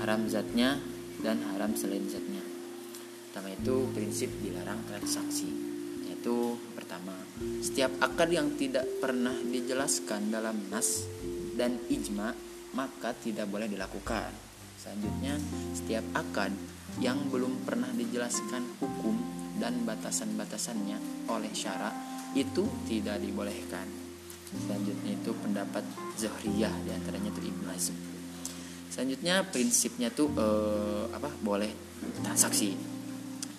haram 0.00 0.24
zatnya 0.30 0.80
dan 1.20 1.42
haram 1.52 1.76
selain 1.76 2.08
zatnya. 2.08 2.40
Pertama 3.28 3.52
itu 3.52 3.92
prinsip 3.92 4.30
dilarang 4.40 4.80
transaksi. 4.88 5.50
Yaitu 6.08 6.56
pertama, 6.72 7.12
setiap 7.60 7.92
akad 8.00 8.32
yang 8.32 8.56
tidak 8.56 8.88
pernah 8.96 9.36
dijelaskan 9.36 10.32
dalam 10.32 10.56
nas 10.72 11.04
dan 11.56 11.76
ijma 11.88 12.32
maka 12.76 13.16
tidak 13.16 13.48
boleh 13.48 13.68
dilakukan. 13.68 14.32
Selanjutnya, 14.76 15.34
setiap 15.72 16.04
akad 16.12 16.52
yang 17.00 17.16
belum 17.32 17.64
pernah 17.64 17.88
dijelaskan 17.92 18.80
hukum 18.80 19.16
dan 19.56 19.84
batasan-batasannya 19.88 21.28
oleh 21.32 21.52
syarak 21.56 21.92
itu 22.36 22.64
tidak 22.84 23.20
dibolehkan. 23.20 23.88
Selanjutnya 24.46 25.16
itu 25.16 25.32
pendapat 25.36 25.84
Zahriyah 26.20 26.72
di 26.84 26.90
antaranya 26.92 27.32
itu 27.32 27.40
Ibnu 27.50 27.66
Hazm. 27.66 27.96
Selanjutnya 28.92 29.44
prinsipnya 29.44 30.08
tuh 30.08 30.32
eh, 30.32 31.04
apa 31.12 31.28
boleh 31.40 31.68
transaksi 32.24 32.95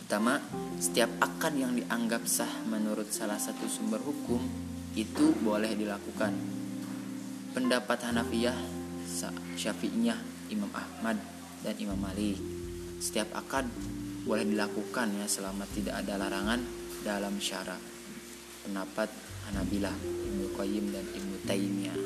Pertama, 0.07 0.39
setiap 0.79 1.11
akad 1.19 1.51
yang 1.59 1.75
dianggap 1.75 2.23
sah 2.31 2.47
menurut 2.63 3.11
salah 3.11 3.35
satu 3.35 3.67
sumber 3.67 3.99
hukum 3.99 4.39
itu 4.95 5.35
boleh 5.43 5.75
dilakukan. 5.75 6.31
Pendapat 7.51 8.07
Hanafiyah, 8.07 8.55
Syafi'iyah, 9.59 10.15
Imam 10.47 10.71
Ahmad, 10.71 11.19
dan 11.59 11.75
Imam 11.83 11.99
Malik. 11.99 12.39
Setiap 13.03 13.35
akad 13.35 13.67
boleh 14.23 14.47
dilakukan 14.47 15.11
ya 15.11 15.27
selama 15.27 15.67
tidak 15.75 15.99
ada 15.99 16.15
larangan 16.15 16.63
dalam 17.03 17.35
syarat. 17.43 17.83
Pendapat 18.63 19.11
Hanabilah, 19.51 19.91
Ibnu 19.91 20.55
Qayyim 20.55 20.87
dan 20.87 21.03
Ibnu 21.03 21.35
Taimiyah. 21.43 21.99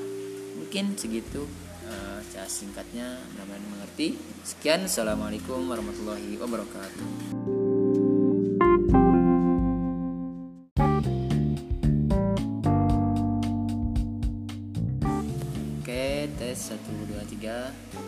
Mungkin 0.57 0.97
segitu 0.97 1.45
uh, 1.85 2.17
singkatnya 2.49 3.21
mudah-mudahan 3.37 3.65
mengerti. 3.77 4.17
Sekian, 4.41 4.89
assalamualaikum 4.89 5.69
warahmatullahi 5.69 6.41
wabarakatuh. 6.41 7.30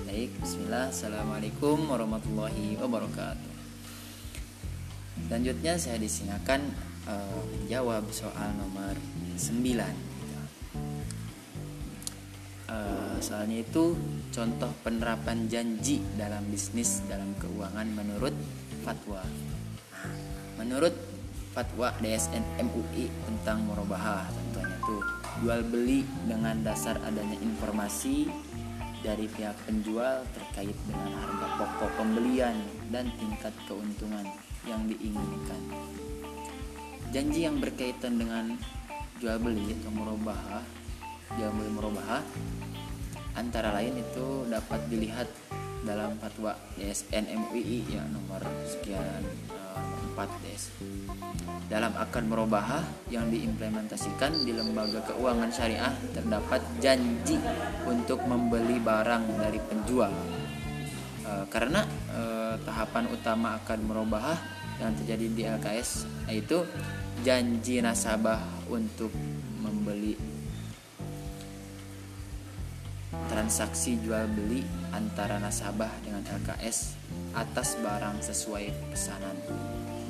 Baik 0.05 0.31
bismillah. 0.39 0.89
Assalamualaikum 0.93 1.89
warahmatullahi 1.89 2.77
wabarakatuh. 2.77 3.53
Selanjutnya 5.27 5.79
saya 5.79 5.97
disinakan 5.97 6.73
uh, 7.07 7.41
menjawab 7.57 8.05
soal 8.13 8.53
nomor 8.59 8.93
9 9.35 10.13
uh, 12.73 13.15
soalnya 13.19 13.61
itu 13.61 13.95
contoh 14.33 14.71
penerapan 14.81 15.45
janji 15.47 16.01
dalam 16.17 16.43
bisnis 16.49 17.05
dalam 17.05 17.33
keuangan 17.37 17.87
menurut 17.93 18.33
fatwa. 18.81 19.21
Menurut 20.57 20.93
fatwa 21.53 21.93
DSN 22.01 22.65
MUI 22.65 23.13
tentang 23.29 23.61
murabahah 23.69 24.25
tentunya 24.33 24.77
tuh. 24.83 25.03
Jual 25.41 25.65
beli 25.65 26.05
dengan 26.29 26.61
dasar 26.61 26.97
adanya 27.01 27.37
informasi 27.41 28.29
dari 29.03 29.27
pihak 29.27 29.53
penjual 29.67 30.23
terkait 30.31 30.73
dengan 30.87 31.11
harga 31.19 31.47
pokok 31.59 31.91
pembelian 31.99 32.55
dan 32.89 33.11
tingkat 33.19 33.51
keuntungan 33.67 34.25
yang 34.63 34.87
diinginkan. 34.87 35.61
Janji 37.11 37.45
yang 37.45 37.59
berkaitan 37.59 38.17
dengan 38.17 38.55
jual 39.19 39.37
beli 39.37 39.75
atau 39.83 39.91
merubah 39.93 40.63
jual 41.35 41.51
beli 41.53 41.71
merubah 41.71 42.23
antara 43.33 43.73
lain 43.73 43.97
itu 43.97 44.45
dapat 44.49 44.81
dilihat 44.89 45.29
dalam 45.83 46.15
fatwa 46.17 46.55
DSN 46.79 47.27
MUI 47.27 47.83
ya 47.91 48.03
nomor 48.07 48.39
sekian 48.65 49.23
uh, 50.13 50.25
4 50.25 50.43
DS. 50.45 50.63
Dalam 51.67 51.93
akad 51.97 52.23
merubah 52.29 52.85
yang 53.09 53.33
diimplementasikan 53.33 54.45
di 54.45 54.53
lembaga 54.53 55.01
keuangan 55.09 55.49
syariah 55.49 55.93
terdapat 56.13 56.61
janji 56.77 57.37
untuk 57.89 58.21
membeli 58.29 58.77
barang 58.77 59.25
dari 59.41 59.57
penjual. 59.57 60.13
Uh, 61.25 61.45
karena 61.49 61.81
uh, 62.13 62.55
tahapan 62.61 63.09
utama 63.09 63.57
akad 63.57 63.81
merubah 63.81 64.37
yang 64.81 64.93
terjadi 64.97 65.25
di 65.29 65.41
LKS 65.45 65.89
yaitu 66.29 66.65
janji 67.21 67.79
nasabah 67.79 68.41
untuk 68.69 69.13
membeli 69.61 70.17
transaksi 73.29 74.01
jual 74.01 74.25
beli 74.33 74.65
antara 74.91 75.37
nasabah 75.37 75.89
dengan 76.01 76.25
LKS 76.25 76.97
atas 77.37 77.77
barang 77.81 78.21
sesuai 78.21 78.93
pesanan 78.93 79.37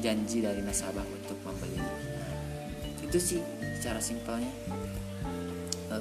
janji 0.04 0.44
dari 0.44 0.60
nasabah 0.60 1.08
untuk 1.08 1.39
membeli. 1.48 1.80
Nah, 1.80 2.36
itu 3.00 3.16
sih 3.16 3.39
secara 3.80 4.04
simpelnya. 4.04 4.52
E, 5.88 5.98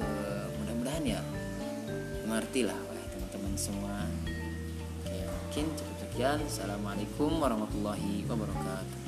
mudah-mudahan 0.59 1.07
ya 1.07 1.23
mengerti 2.27 2.67
lah 2.67 2.75
teman-teman 3.15 3.55
semua. 3.55 4.03
Oke, 5.07 5.23
mungkin 5.23 5.65
cukup 5.79 5.95
sekian. 6.03 6.39
Assalamualaikum 6.43 7.31
warahmatullahi 7.39 8.27
wabarakatuh. 8.27 8.99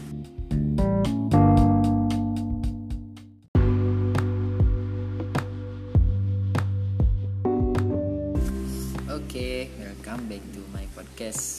Oke, 9.12 9.28
okay, 9.28 9.58
welcome 9.76 10.24
back 10.32 10.44
to 10.56 10.64
my 10.72 10.88
podcast. 10.96 11.55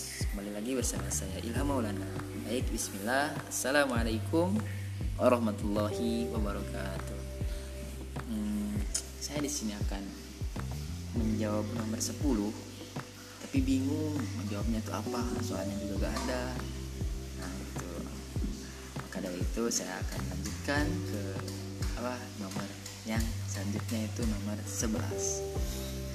Lagi 0.56 0.72
bersama 0.72 1.04
saya 1.12 1.36
Ilham 1.44 1.68
Maulana. 1.68 2.08
Baik, 2.48 2.72
Bismillah. 2.72 3.28
Assalamualaikum 3.44 4.56
warahmatullahi 5.20 6.32
wabarakatuh. 6.32 7.20
Hmm, 8.24 8.72
saya 9.20 9.44
di 9.44 9.52
sini 9.52 9.76
akan 9.76 10.00
menjawab 11.20 11.60
nomor 11.76 12.00
10 12.00 12.16
tapi 13.44 13.58
bingung 13.68 14.16
menjawabnya 14.40 14.80
itu 14.80 14.92
apa 14.96 15.20
soalnya 15.44 15.76
juga 15.76 16.08
gak 16.08 16.24
ada 16.24 16.44
nah 17.36 17.52
itu 17.52 17.90
maka 18.96 19.16
dari 19.20 19.36
itu 19.36 19.62
saya 19.68 20.00
akan 20.08 20.20
lanjutkan 20.24 20.84
ke 20.88 21.22
apa 22.00 22.16
nomor 22.40 22.64
yang 23.04 23.20
selanjutnya 23.44 24.08
itu 24.08 24.24
nomor 24.24 24.56
11 24.64 26.05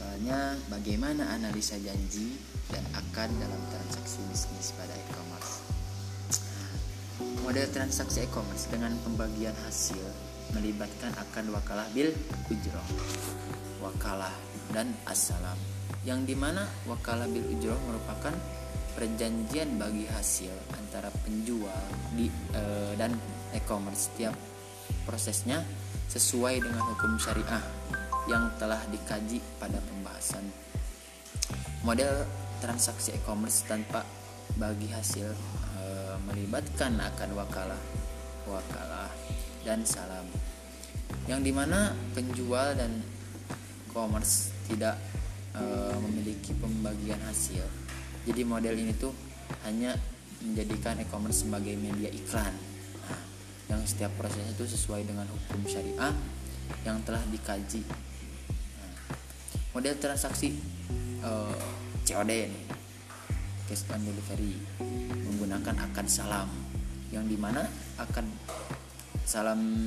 Soalnya 0.00 0.56
bagaimana 0.72 1.28
analisa 1.28 1.76
janji 1.76 2.40
dan 2.72 2.80
akad 2.96 3.28
dalam 3.36 3.60
transaksi 3.68 4.24
bisnis 4.32 4.72
pada 4.72 4.96
e-commerce. 4.96 5.60
Model 7.44 7.68
transaksi 7.68 8.24
e-commerce 8.24 8.64
dengan 8.72 8.96
pembagian 9.04 9.52
hasil 9.68 10.00
melibatkan 10.56 11.12
akad 11.20 11.44
wakalah 11.52 11.84
bil 11.92 12.16
ujroh, 12.48 12.88
wakalah 13.84 14.32
dan 14.72 14.88
assalam. 15.04 15.60
Yang 16.08 16.32
di 16.32 16.36
mana 16.40 16.64
wakalah 16.88 17.28
bil 17.28 17.44
ujroh 17.52 17.76
merupakan 17.84 18.32
perjanjian 18.96 19.76
bagi 19.76 20.08
hasil 20.08 20.52
antara 20.80 21.12
penjual 21.28 21.84
di 22.16 22.32
e, 22.56 22.62
dan 22.96 23.12
e-commerce. 23.52 24.08
Setiap 24.08 24.32
prosesnya 25.04 25.60
sesuai 26.08 26.64
dengan 26.64 26.88
hukum 26.88 27.20
syariah 27.20 27.60
yang 28.30 28.46
telah 28.62 28.78
dikaji 28.94 29.42
pada 29.58 29.82
pembahasan 29.90 30.46
model 31.82 32.28
transaksi 32.60 33.16
e-commerce 33.16 33.64
tanpa 33.64 34.04
bagi 34.60 34.86
hasil 34.92 35.32
e, 35.80 35.84
melibatkan 36.28 36.94
akan 37.00 37.30
wakalah 37.34 37.80
wakalah 38.44 39.08
dan 39.64 39.80
salam. 39.82 40.26
Yang 41.24 41.40
di 41.50 41.52
mana 41.56 41.96
penjual 42.12 42.76
dan 42.76 43.00
e-commerce 43.88 44.52
tidak 44.68 45.00
e, 45.56 45.62
memiliki 46.04 46.52
pembagian 46.60 47.20
hasil. 47.24 47.64
Jadi 48.28 48.42
model 48.44 48.76
ini 48.76 48.92
tuh 48.92 49.16
hanya 49.64 49.96
menjadikan 50.44 51.00
e-commerce 51.00 51.48
sebagai 51.48 51.72
media 51.80 52.12
iklan. 52.12 52.52
Nah, 53.08 53.22
yang 53.72 53.80
setiap 53.88 54.12
prosesnya 54.20 54.52
itu 54.52 54.68
sesuai 54.68 55.08
dengan 55.08 55.24
hukum 55.32 55.64
syariah 55.64 56.12
yang 56.84 57.00
telah 57.02 57.24
dikaji 57.32 57.82
model 59.76 59.94
transaksi 59.98 60.54
uh, 61.22 61.50
eh, 61.50 61.56
COD 62.10 62.30
nih 62.50 62.64
cash 63.70 63.86
on 63.94 64.02
delivery 64.02 64.54
menggunakan 65.30 65.74
akad 65.78 66.06
salam 66.10 66.50
yang 67.14 67.26
di 67.26 67.38
mana 67.38 67.62
akad 67.98 68.26
salam 69.22 69.86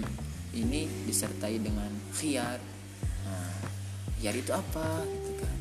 ini 0.56 0.88
disertai 1.04 1.60
dengan 1.60 1.92
khiar 2.16 2.60
nah 3.28 3.74
khiar 4.24 4.40
itu 4.40 4.56
apa? 4.56 5.04
Gitu 5.04 5.32
kan. 5.36 5.58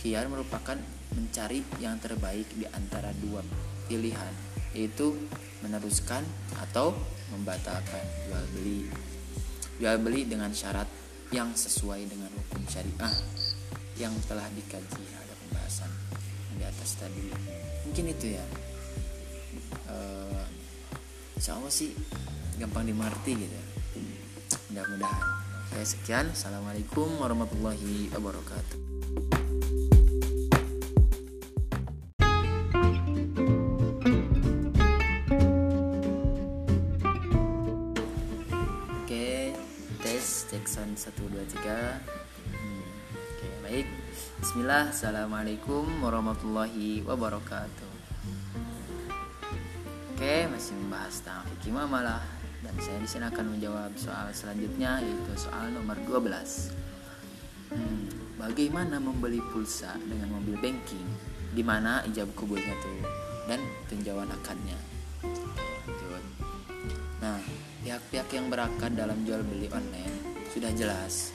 Khiar 0.00 0.24
merupakan 0.32 0.80
mencari 1.12 1.60
yang 1.84 2.00
terbaik 2.00 2.48
di 2.56 2.64
antara 2.72 3.12
dua 3.20 3.44
pilihan 3.92 4.32
yaitu 4.72 5.12
meneruskan 5.60 6.24
atau 6.56 6.96
membatalkan 7.28 8.00
jual 8.24 8.44
beli. 8.56 8.88
Jual 9.76 10.00
beli 10.00 10.24
dengan 10.24 10.48
syarat 10.56 10.88
yang 11.32 11.50
sesuai 11.56 12.06
dengan 12.06 12.28
hukum 12.28 12.62
syariah 12.68 13.16
yang 13.96 14.12
telah 14.28 14.44
dikaji 14.52 15.04
ada 15.16 15.34
pembahasan 15.44 15.90
di 16.56 16.64
atas 16.64 17.00
tadi. 17.00 17.32
Mungkin 17.88 18.04
itu 18.12 18.36
ya. 18.36 18.44
Uh, 19.88 20.44
insya 21.36 21.56
Allah 21.56 21.72
sih 21.72 21.92
gampang 22.60 22.86
dimengerti 22.86 23.48
gitu 23.48 23.58
mudah-mudahan. 24.72 25.24
Oke 25.72 25.84
sekian. 25.84 26.32
Assalamualaikum 26.32 27.08
warahmatullahi 27.20 28.12
wabarakatuh 28.12 29.51
Jackson 41.12 41.28
123 41.28 42.00
hmm, 42.48 42.80
Oke 43.12 43.48
baik. 43.64 43.86
Bismillah 44.40 44.84
Assalamualaikum 44.92 45.84
warahmatullahi 46.00 47.04
wabarakatuh. 47.04 47.92
Oke 50.14 50.36
masih 50.48 50.74
membahas 50.78 51.18
tentang 51.20 51.44
fikih 51.56 51.74
malah 51.74 52.22
Dan 52.62 52.74
saya 52.78 52.98
di 53.02 53.08
sini 53.10 53.26
akan 53.26 53.46
menjawab 53.58 53.90
soal 53.98 54.30
selanjutnya 54.30 55.02
Yaitu 55.02 55.34
soal 55.34 55.74
nomor 55.74 55.98
12 56.06 56.70
hmm, 57.74 58.00
Bagaimana 58.38 59.02
membeli 59.02 59.42
pulsa 59.52 59.98
dengan 60.06 60.38
mobil 60.38 60.56
banking? 60.62 61.08
Di 61.52 61.60
mana 61.66 62.00
ijab 62.08 62.32
kubulnya 62.38 62.72
tuh? 62.80 63.04
Dan 63.50 63.60
tinjauan 63.90 64.30
akadnya. 64.30 64.78
Nah, 67.22 67.38
pihak-pihak 67.86 68.34
yang 68.34 68.50
berakad 68.50 68.98
dalam 68.98 69.22
jual 69.22 69.46
beli 69.46 69.70
online 69.70 70.31
sudah 70.52 70.72
jelas. 70.76 71.32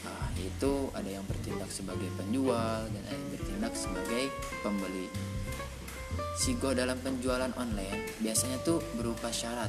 Nah, 0.00 0.32
itu 0.40 0.88
ada 0.96 1.10
yang 1.10 1.24
bertindak 1.28 1.68
sebagai 1.68 2.08
penjual 2.16 2.88
dan 2.88 3.02
ada 3.04 3.16
yang 3.16 3.30
bertindak 3.36 3.72
sebagai 3.76 4.32
pembeli. 4.64 5.12
Sigo 6.40 6.72
dalam 6.72 6.96
penjualan 7.04 7.52
online 7.56 8.16
biasanya 8.20 8.56
tuh 8.64 8.80
berupa 8.96 9.28
syarat 9.28 9.68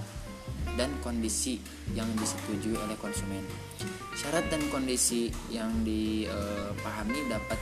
dan 0.80 0.93
kondisi 1.04 1.60
yang 1.91 2.08
disetujui 2.15 2.76
oleh 2.76 2.95
konsumen. 3.00 3.43
Syarat 4.15 4.47
dan 4.47 4.63
kondisi 4.71 5.34
yang 5.52 5.71
dipahami 5.84 7.28
dapat 7.28 7.60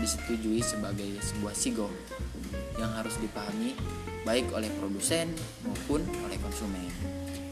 disetujui 0.00 0.60
sebagai 0.64 1.20
sebuah 1.20 1.54
sigo 1.54 1.88
yang 2.80 2.92
harus 2.96 3.16
dipahami 3.20 3.76
baik 4.24 4.48
oleh 4.56 4.68
produsen 4.80 5.30
maupun 5.64 6.02
oleh 6.24 6.38
konsumen. 6.40 6.88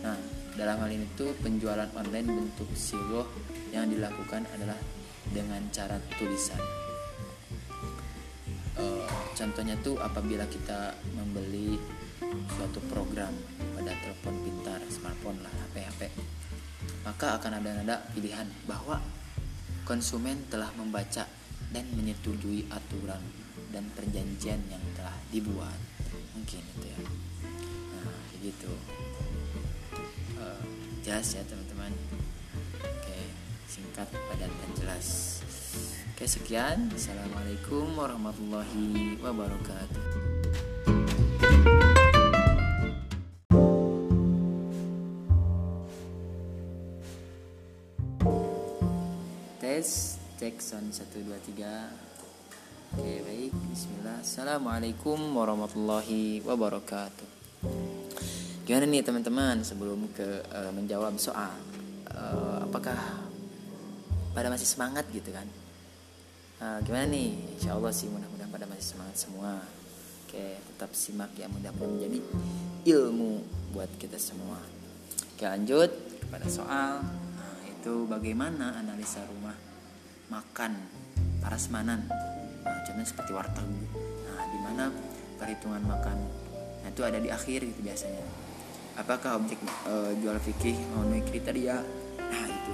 Nah 0.01 0.40
dalam 0.59 0.83
hal 0.83 0.91
ini 0.91 1.07
tuh 1.15 1.31
penjualan 1.39 1.87
online 1.95 2.27
bentuk 2.27 2.71
siloh 2.75 3.27
yang 3.71 3.87
dilakukan 3.87 4.43
adalah 4.51 4.79
dengan 5.31 5.63
cara 5.71 5.95
tulisan. 6.19 6.59
E, 8.75 8.85
contohnya 9.39 9.79
tuh 9.85 10.01
apabila 10.03 10.43
kita 10.51 10.97
membeli 11.15 11.79
suatu 12.57 12.83
program 12.91 13.31
pada 13.79 13.95
telepon 13.95 14.35
pintar, 14.43 14.81
smartphone 14.91 15.39
lah, 15.43 15.53
HP 15.71 15.75
HP, 15.87 16.01
maka 17.07 17.39
akan 17.39 17.63
ada 17.63 17.71
nada 17.81 17.97
pilihan 18.13 18.47
bahwa 18.67 18.99
konsumen 19.87 20.47
telah 20.51 20.71
membaca 20.75 21.27
dan 21.71 21.87
menyetujui 21.95 22.67
aturan 22.71 23.23
dan 23.71 23.87
perjanjian 23.95 24.59
yang 24.67 24.83
telah 24.99 25.15
dibuat. 25.31 25.79
Mungkin 26.35 26.63
itu 26.63 26.87
ya. 26.91 26.99
Nah, 27.95 28.11
begitu 28.35 28.73
jelas 31.01 31.33
ya 31.33 31.43
teman-teman. 31.49 31.93
Oke 32.85 33.21
singkat 33.65 34.09
padat 34.13 34.53
dan 34.53 34.71
jelas. 34.77 35.41
Oke 36.13 36.29
sekian. 36.29 36.93
Assalamualaikum 36.93 37.97
warahmatullahi 37.97 39.17
wabarakatuh. 39.25 40.05
Tes 49.61 50.21
cek 50.37 50.57
sound 50.61 50.93
1 50.93 51.01
2 51.17 51.33
3 51.57 53.01
Oke 53.01 53.15
baik. 53.25 53.53
Bismillah. 53.73 54.21
Assalamualaikum 54.21 55.17
warahmatullahi 55.33 56.45
wabarakatuh 56.45 57.40
Gimana 58.71 58.87
nih 58.87 59.03
teman-teman 59.03 59.67
sebelum 59.67 60.07
ke 60.15 60.47
uh, 60.47 60.71
menjawab 60.71 61.19
soal 61.19 61.51
uh, 62.15 62.63
Apakah 62.63 62.95
pada 64.31 64.47
masih 64.47 64.63
semangat 64.63 65.11
gitu 65.11 65.35
kan? 65.35 65.43
Uh, 66.63 66.79
Gimana 66.87 67.11
nih? 67.11 67.35
Insya 67.59 67.75
Allah 67.75 67.91
sih 67.91 68.07
mudah-mudahan 68.07 68.47
pada 68.47 68.71
masih 68.71 68.95
semangat 68.95 69.19
semua. 69.19 69.59
Oke 70.23 70.63
tetap 70.63 70.95
simak 70.95 71.35
ya 71.35 71.51
mudah-mudahan 71.51 71.99
menjadi 71.99 72.19
ilmu 72.95 73.43
buat 73.75 73.91
kita 73.99 74.23
semua. 74.23 74.63
Oke 75.35 75.51
lanjut 75.51 75.91
kepada 76.23 76.47
soal 76.47 77.03
nah, 77.11 77.59
Itu 77.75 78.07
bagaimana 78.07 78.79
analisa 78.79 79.19
rumah 79.35 79.59
makan 80.31 80.79
parasmanan 81.43 82.07
nah, 82.63 82.79
contohnya 82.87 83.03
seperti 83.03 83.35
warteg. 83.35 83.67
Nah 84.31 84.47
di 84.47 84.59
mana 84.63 84.95
perhitungan 85.43 85.83
makan 85.83 86.19
nah 86.87 86.89
itu 86.95 87.03
ada 87.03 87.19
di 87.19 87.35
akhir 87.35 87.67
gitu 87.67 87.83
biasanya 87.83 88.50
apakah 89.01 89.41
objek 89.41 89.57
e, 89.89 89.95
jual 90.21 90.37
fikih 90.37 90.77
memenuhi 90.77 91.25
kriteria 91.25 91.77
nah 92.21 92.47
itu. 92.47 92.73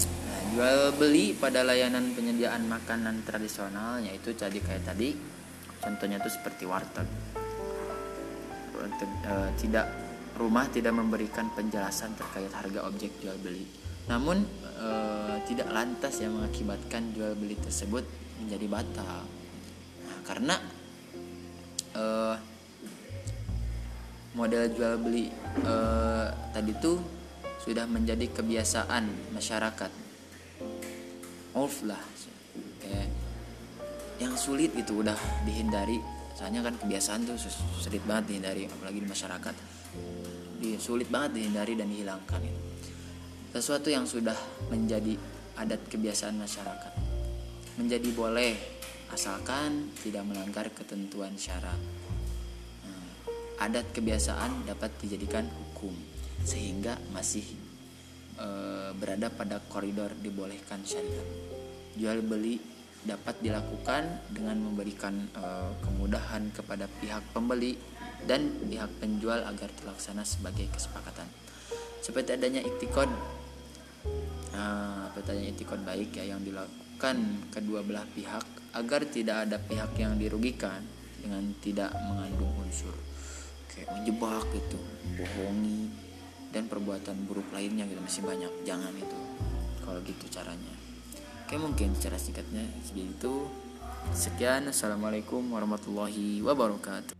Nah, 0.00 0.40
jual 0.54 0.78
beli 0.96 1.34
pada 1.34 1.66
layanan 1.66 2.14
penyediaan 2.14 2.64
makanan 2.70 3.26
tradisional 3.26 3.98
yaitu 4.00 4.32
jadi 4.32 4.56
kayak 4.62 4.86
tadi. 4.86 5.12
Contohnya 5.82 6.22
itu 6.22 6.30
seperti 6.30 6.64
warteg. 6.64 7.08
E, 9.26 9.34
tidak 9.60 9.86
rumah 10.38 10.70
tidak 10.70 10.94
memberikan 10.94 11.50
penjelasan 11.52 12.14
terkait 12.14 12.48
harga 12.54 12.86
objek 12.86 13.18
jual 13.18 13.36
beli. 13.42 13.66
Namun 14.06 14.46
e, 14.78 14.88
tidak 15.50 15.68
lantas 15.74 16.22
yang 16.22 16.38
mengakibatkan 16.38 17.12
jual 17.12 17.34
beli 17.34 17.58
tersebut 17.58 18.06
menjadi 18.40 18.66
batal. 18.70 19.20
Nah, 20.06 20.18
karena 20.22 20.56
model 24.36 24.68
jual 24.70 25.00
beli 25.00 25.32
e, 25.64 25.74
tadi 26.52 26.72
tuh 26.76 27.00
sudah 27.64 27.88
menjadi 27.88 28.28
kebiasaan 28.30 29.32
masyarakat. 29.32 29.90
Off 31.56 31.82
lah. 31.88 31.98
Kayak 32.78 33.08
yang 34.20 34.36
sulit 34.36 34.76
itu 34.76 35.00
udah 35.00 35.16
dihindari. 35.48 35.98
Soalnya 36.36 36.60
kan 36.60 36.76
kebiasaan 36.76 37.24
tuh 37.24 37.40
sulit 37.80 38.04
banget 38.04 38.36
dihindari 38.36 38.68
apalagi 38.68 39.00
di 39.00 39.08
masyarakat. 39.08 39.54
Sulit 40.76 41.08
banget 41.08 41.40
dihindari 41.40 41.72
dan 41.72 41.88
dihilangkan 41.88 42.40
itu 42.44 42.66
sesuatu 43.56 43.88
yang 43.88 44.04
sudah 44.04 44.36
menjadi 44.68 45.16
adat 45.56 45.80
kebiasaan 45.88 46.36
masyarakat. 46.36 46.92
Menjadi 47.80 48.08
boleh 48.12 48.52
asalkan 49.08 49.96
tidak 50.04 50.28
melanggar 50.28 50.68
ketentuan 50.76 51.32
syarat. 51.40 51.80
Adat 53.56 53.88
kebiasaan 53.96 54.68
dapat 54.68 54.92
dijadikan 55.00 55.48
hukum 55.48 55.92
sehingga 56.44 57.00
masih 57.16 57.44
e, 58.36 58.48
berada 58.92 59.32
pada 59.32 59.60
koridor 59.72 60.12
dibolehkan 60.20 60.84
syariat. 60.84 61.24
Jual 61.96 62.20
beli 62.20 62.60
dapat 63.06 63.40
dilakukan 63.40 64.28
dengan 64.28 64.60
memberikan 64.60 65.14
e, 65.32 65.44
kemudahan 65.80 66.52
kepada 66.52 66.84
pihak 67.00 67.24
pembeli 67.32 67.80
dan 68.28 68.52
pihak 68.68 68.92
penjual 69.00 69.40
agar 69.40 69.72
terlaksana 69.72 70.26
sebagai 70.28 70.68
kesepakatan. 70.68 71.26
Seperti 72.04 72.36
adanya 72.36 72.60
iktikad 72.60 73.08
Nah, 74.56 75.12
pertanyaan 75.12 75.52
etikon 75.52 75.84
baik 75.84 76.16
ya 76.16 76.32
yang 76.32 76.40
dilakukan 76.40 77.16
kedua 77.52 77.84
belah 77.84 78.08
pihak 78.16 78.72
agar 78.72 79.04
tidak 79.04 79.44
ada 79.44 79.60
pihak 79.60 79.92
yang 80.00 80.16
dirugikan 80.16 80.80
dengan 81.20 81.44
tidak 81.60 81.92
mengandung 82.08 82.52
unsur 82.64 82.96
kayak 83.76 83.92
menjebak 83.92 84.44
gitu, 84.56 84.80
bohongi 85.20 85.92
dan 86.48 86.64
perbuatan 86.64 87.28
buruk 87.28 87.44
lainnya 87.52 87.84
gitu 87.84 88.00
masih 88.00 88.24
banyak. 88.24 88.52
Jangan 88.64 88.96
itu. 88.96 89.18
Kalau 89.84 90.00
gitu 90.00 90.24
caranya. 90.32 90.74
Oke, 91.44 91.60
mungkin 91.60 91.92
secara 91.92 92.16
singkatnya 92.16 92.64
seperti 92.80 93.12
itu. 93.12 93.34
Sekian, 94.16 94.72
assalamualaikum 94.72 95.44
warahmatullahi 95.52 96.40
wabarakatuh. 96.40 97.16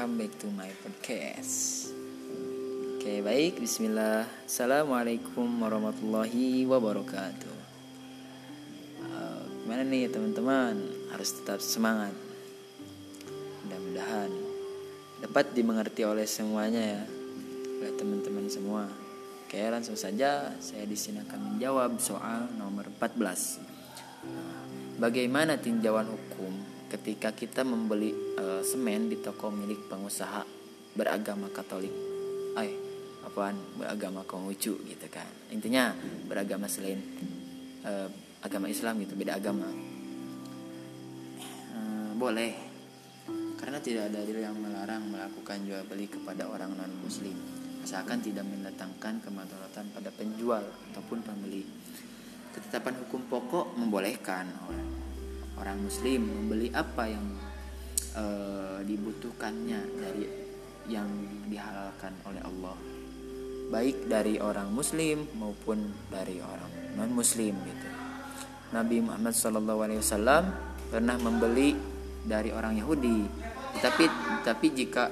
welcome 0.00 0.16
back 0.16 0.38
to 0.38 0.46
my 0.56 0.70
podcast 0.80 1.89
Oke 3.10 3.26
baik. 3.26 3.58
Bismillah. 3.58 4.22
Assalamualaikum 4.46 5.42
warahmatullahi 5.58 6.62
wabarakatuh. 6.62 7.56
Uh, 9.02 9.42
Gimana 9.66 9.82
nih 9.82 10.06
teman-teman? 10.06 10.78
Harus 11.10 11.34
tetap 11.34 11.58
semangat. 11.58 12.14
Mudah-mudahan 13.66 14.30
Dapat 15.26 15.58
dimengerti 15.58 16.06
oleh 16.06 16.22
semuanya 16.22 16.78
ya. 16.78 17.02
Oleh 17.82 17.98
teman-teman 17.98 18.46
semua. 18.46 18.86
Oke 19.42 19.58
langsung 19.58 19.98
saja 19.98 20.54
Saya 20.62 20.86
di 20.86 20.94
sini 20.94 21.18
akan 21.26 21.58
menjawab 21.58 21.98
soal 21.98 22.46
nomor 22.62 22.94
14 22.94 23.18
nah, 24.22 24.62
Bagaimana 25.02 25.58
tinjauan 25.58 26.06
hukum 26.06 26.54
ketika 26.86 27.34
kita 27.34 27.66
membeli 27.66 28.14
uh, 28.38 28.62
semen 28.62 29.10
di 29.10 29.18
toko 29.18 29.50
milik 29.50 29.90
pengusaha 29.90 30.46
beragama 30.94 31.50
Katolik. 31.50 31.90
Ay, 32.54 32.89
apaan 33.30 33.54
beragama 33.78 34.26
Konghucu 34.26 34.74
gitu 34.82 35.06
kan. 35.06 35.26
Intinya 35.54 35.94
beragama 36.26 36.66
selain 36.66 36.98
uh, 37.86 38.10
agama 38.42 38.66
Islam 38.66 38.98
gitu, 39.06 39.14
beda 39.14 39.38
agama. 39.38 39.70
Uh, 41.70 42.10
boleh. 42.18 42.52
Karena 43.54 43.78
tidak 43.78 44.10
ada 44.10 44.26
yang 44.26 44.58
melarang 44.58 45.06
melakukan 45.06 45.62
jual 45.62 45.86
beli 45.86 46.10
kepada 46.10 46.50
orang 46.50 46.74
non 46.74 46.90
muslim 47.06 47.60
asalkan 47.80 48.20
tidak 48.20 48.44
mendatangkan 48.44 49.24
kemadaratan 49.24 49.88
pada 49.92 50.10
penjual 50.12 50.64
ataupun 50.92 51.24
pembeli. 51.24 51.64
Ketetapan 52.52 52.94
hukum 53.04 53.24
pokok 53.30 53.78
membolehkan 53.78 54.46
orang 55.56 55.78
muslim 55.80 56.24
membeli 56.28 56.68
apa 56.72 57.04
yang 57.08 57.26
e, 58.16 58.24
dibutuhkannya 58.84 59.80
dari 59.96 60.24
yang 60.88 61.08
dihalalkan 61.46 62.16
oleh 62.26 62.42
Allah 62.42 62.99
baik 63.70 64.10
dari 64.10 64.42
orang 64.42 64.74
muslim 64.74 65.30
maupun 65.38 65.78
dari 66.10 66.42
orang 66.42 66.98
non 66.98 67.10
muslim 67.14 67.54
gitu. 67.54 67.88
Nabi 68.74 69.02
Muhammad 69.02 69.34
SAW 69.34 70.42
pernah 70.90 71.16
membeli 71.18 71.74
dari 72.26 72.50
orang 72.50 72.74
Yahudi. 72.78 73.26
Tapi 73.78 74.04
tapi 74.42 74.66
jika 74.74 75.06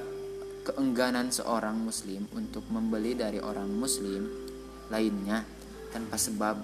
keengganan 0.67 1.31
seorang 1.31 1.79
muslim 1.79 2.27
untuk 2.35 2.67
membeli 2.69 3.15
dari 3.15 3.39
orang 3.39 3.71
muslim 3.71 4.27
lainnya 4.91 5.47
tanpa 5.95 6.19
sebab 6.19 6.61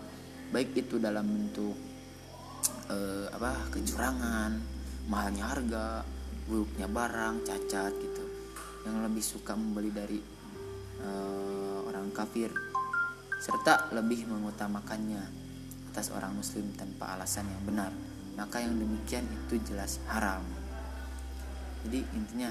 baik 0.53 0.77
itu 0.77 1.01
dalam 1.01 1.25
bentuk 1.25 1.73
eh, 2.91 3.27
apa 3.33 3.71
kecurangan 3.73 4.51
mahalnya 5.09 5.45
harga 5.47 5.87
buruknya 6.45 6.91
barang 6.91 7.47
cacat 7.47 7.93
gitu. 8.03 8.25
Yang 8.85 8.97
lebih 9.09 9.25
suka 9.25 9.53
membeli 9.57 9.91
dari 9.95 10.19
eh, 11.01 11.74
kafir 12.15 12.55
serta 13.43 13.91
lebih 13.91 14.31
mengutamakannya 14.31 15.21
atas 15.91 16.15
orang 16.15 16.33
muslim 16.39 16.71
tanpa 16.79 17.19
alasan 17.19 17.51
yang 17.51 17.63
benar. 17.67 17.93
Maka 18.35 18.63
yang 18.63 18.79
demikian 18.79 19.27
itu 19.31 19.59
jelas 19.67 19.99
haram. 20.11 20.43
Jadi 21.85 22.01
intinya 22.17 22.51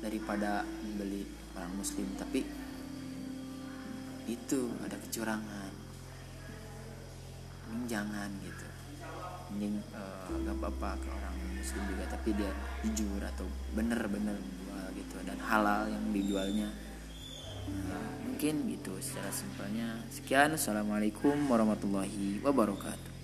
daripada 0.00 0.64
membeli 0.82 1.26
orang 1.58 1.74
muslim 1.74 2.06
tapi 2.16 2.46
itu 4.24 4.60
ada 4.80 4.96
kecurangan. 4.96 5.72
Ini 7.74 7.84
jangan 7.90 8.30
gitu. 8.40 8.66
Mending 9.54 9.76
uh, 9.92 10.32
gak 10.48 10.56
apa-apa 10.58 10.90
ke 11.02 11.08
orang 11.12 11.36
muslim 11.60 11.82
juga 11.92 12.04
tapi 12.08 12.32
dia 12.34 12.50
jujur 12.82 13.20
atau 13.20 13.46
bener-bener 13.76 14.38
gitu 14.94 15.18
dan 15.26 15.38
halal 15.42 15.90
yang 15.90 16.04
dijualnya 16.14 16.70
mungkin 18.24 18.66
gitu 18.68 18.92
secara 19.00 19.30
simpelnya 19.32 19.88
sekian 20.12 20.52
assalamualaikum 20.52 21.36
warahmatullahi 21.48 22.42
wabarakatuh 22.44 23.14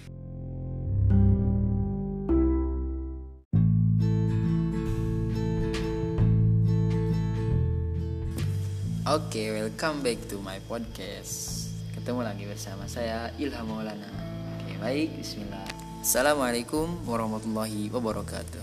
Oke, 9.10 9.42
okay, 9.42 9.46
welcome 9.50 10.06
back 10.06 10.22
to 10.30 10.38
my 10.38 10.62
podcast. 10.70 11.66
Ketemu 11.98 12.22
lagi 12.22 12.46
bersama 12.46 12.86
saya 12.86 13.34
Ilham 13.42 13.66
Maulana. 13.66 14.06
Oke, 14.06 14.70
okay, 14.70 14.76
baik, 14.78 15.08
bismillah. 15.18 15.66
Assalamualaikum 15.98 16.86
warahmatullahi 17.10 17.90
wabarakatuh. 17.90 18.62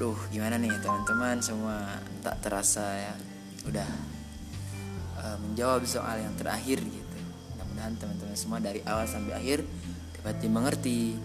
Aduh, 0.00 0.16
gimana 0.32 0.56
nih 0.56 0.72
teman-teman 0.80 1.44
semua? 1.44 2.00
Tak 2.24 2.40
terasa 2.40 2.84
ya. 2.96 3.14
Udah 3.68 4.15
uh, 5.20 5.38
menjawab 5.40 5.84
soal 5.88 6.20
yang 6.20 6.34
terakhir 6.36 6.80
gitu. 6.80 7.18
Mudah-mudahan 7.54 7.94
teman-teman 7.96 8.36
semua 8.36 8.58
dari 8.60 8.80
awal 8.84 9.08
sampai 9.08 9.32
akhir 9.36 9.58
dapat 10.20 10.36
dimengerti, 10.42 11.16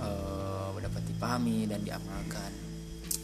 uh, 0.00 0.74
dapat 0.78 1.02
dipahami 1.04 1.68
dan 1.68 1.80
diamalkan. 1.84 2.50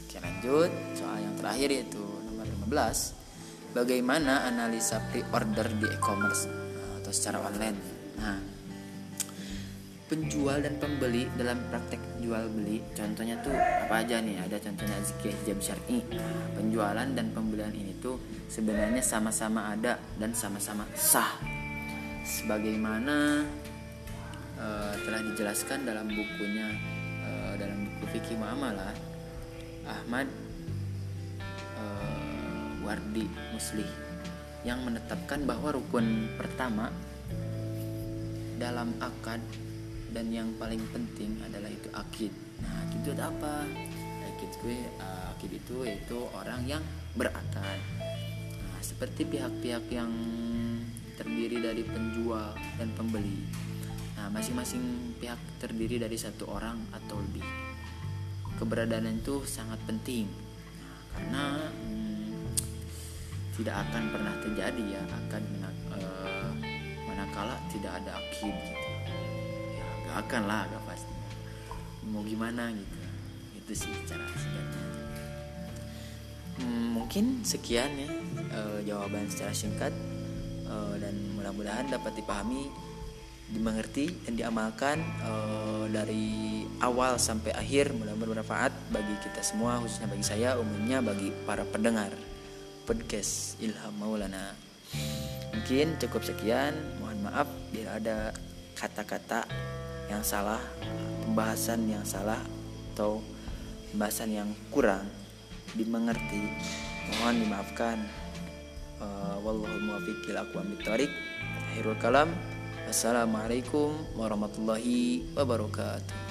Oke, 0.05 0.17
lanjut 0.21 0.71
soal 0.95 1.19
yang 1.25 1.35
terakhir 1.41 1.69
yaitu 1.73 2.05
nomor 2.29 2.47
15 2.69 3.75
bagaimana 3.75 4.47
analisa 4.47 5.03
pre-order 5.11 5.67
di 5.81 5.87
e-commerce 5.91 6.47
eh, 6.47 6.93
atau 7.03 7.11
secara 7.11 7.43
online. 7.43 7.79
Nah, 8.21 8.39
penjual 10.07 10.63
dan 10.63 10.79
pembeli 10.79 11.27
dalam 11.35 11.59
praktek 11.73 11.99
jual 12.21 12.47
beli 12.53 12.85
contohnya 12.93 13.41
tuh 13.41 13.57
apa 13.57 14.05
aja 14.05 14.21
nih 14.21 14.37
ada 14.37 14.61
contohnya 14.61 15.01
zikir 15.01 15.33
hijab 15.43 15.59
syar'i 15.65 16.05
nah, 16.13 16.55
penjualan 16.55 17.09
dan 17.17 17.33
pembelian 17.33 17.73
ini 17.73 17.97
tuh 17.99 18.21
sebenarnya 18.49 19.03
sama-sama 19.03 19.73
ada 19.73 19.99
dan 20.21 20.33
sama-sama 20.33 20.85
sah 20.97 21.39
sebagaimana 22.25 23.45
uh, 24.57 24.95
telah 25.05 25.21
dijelaskan 25.33 25.85
dalam 25.85 26.09
bukunya 26.09 26.69
uh, 27.25 27.53
dalam 27.61 27.89
buku 27.89 28.05
fikih 28.19 28.37
muamalah 28.41 28.95
Ahmad 29.85 30.29
Wardi 32.85 33.25
Muslih 33.57 33.89
yang 34.61 34.85
menetapkan 34.85 35.49
bahwa 35.49 35.73
rukun 35.73 36.29
pertama 36.37 36.93
dalam 38.61 38.93
akad 39.01 39.41
dan 40.13 40.29
yang 40.31 40.53
paling 40.61 40.85
penting 40.93 41.35
adalah 41.43 41.73
itu 41.73 41.89
akid. 41.91 42.33
Nah, 42.61 42.87
akid 42.87 43.01
itu 43.03 43.13
apa? 43.19 43.67
Akid 44.31 44.53
gue 44.63 44.79
uh, 45.01 45.33
akid 45.35 45.53
itu 45.59 45.77
yaitu 45.89 46.19
orang 46.37 46.63
yang 46.69 46.85
berakad. 47.17 47.81
Seperti 48.85 49.25
pihak-pihak 49.25 49.89
yang 49.89 50.13
terdiri 51.17 51.65
dari 51.65 51.81
penjual 51.89 52.53
dan 52.77 52.93
pembeli. 52.93 53.49
Nah, 54.21 54.29
masing-masing 54.29 55.17
pihak 55.17 55.41
terdiri 55.57 55.97
dari 55.97 56.21
satu 56.21 56.53
orang 56.53 56.77
atau 56.93 57.17
lebih. 57.17 57.49
Keberadaan 58.61 59.09
itu 59.09 59.41
sangat 59.49 59.81
penting. 59.89 60.29
Nah, 60.29 61.01
karena 61.17 61.45
tidak 63.55 63.87
akan 63.87 64.03
pernah 64.11 64.35
terjadi 64.43 64.85
ya 64.99 65.03
akan 65.07 65.43
uh, 65.95 66.51
manakala 67.07 67.55
tidak 67.71 68.03
ada 68.03 68.19
akid 68.19 68.51
gitu 68.51 68.91
ya 69.79 69.87
gak 70.11 70.17
akan 70.27 70.43
lah 70.51 70.67
gak 70.67 70.83
pasti 70.91 71.15
mau 72.11 72.27
gimana 72.27 72.75
gitu 72.75 72.99
itu 73.55 73.73
sih 73.87 73.95
cara 74.11 74.27
singkatnya 74.35 74.94
hmm, 76.61 76.87
mungkin 76.95 77.43
sekian 77.43 77.91
ya 77.99 78.09
uh, 78.55 78.81
jawaban 78.85 79.27
secara 79.31 79.55
singkat 79.55 79.93
uh, 80.69 80.95
dan 80.99 81.15
mudah-mudahan 81.35 81.91
dapat 81.91 82.15
dipahami 82.19 82.71
dimengerti 83.45 84.09
dan 84.25 84.41
diamalkan 84.41 85.05
uh, 85.21 85.85
dari 85.93 86.65
awal 86.81 87.21
sampai 87.21 87.53
akhir 87.53 87.93
mudah-mudahan 87.93 88.41
bermanfaat 88.41 88.73
bagi 88.89 89.15
kita 89.21 89.45
semua 89.45 89.79
khususnya 89.85 90.09
bagi 90.09 90.25
saya 90.25 90.57
umumnya 90.57 91.05
bagi 91.05 91.29
para 91.45 91.63
pendengar 91.69 92.11
podcast 92.85 93.57
Ilham 93.65 93.97
Maulana. 93.97 94.53
Mungkin 95.57 95.97
cukup 95.97 96.21
sekian. 96.25 96.77
Mohon 97.01 97.19
maaf 97.25 97.49
bila 97.73 97.97
ada 97.97 98.37
kata-kata 98.77 99.49
yang 100.13 100.21
salah, 100.21 100.61
pembahasan 101.25 101.89
yang 101.89 102.05
salah 102.05 102.37
atau 102.93 103.25
pembahasan 103.91 104.31
yang 104.37 104.49
kurang 104.69 105.09
dimengerti. 105.77 106.43
Mohon 107.21 107.35
dimaafkan. 107.45 107.99
Uh, 109.03 109.37
wallahu 109.45 109.79
muwaffiq 109.85 110.33
ila 110.33 110.47
Akhirul 111.71 111.99
kalam. 112.01 112.31
Assalamualaikum 112.89 113.93
warahmatullahi 114.15 115.27
wabarakatuh. 115.35 116.24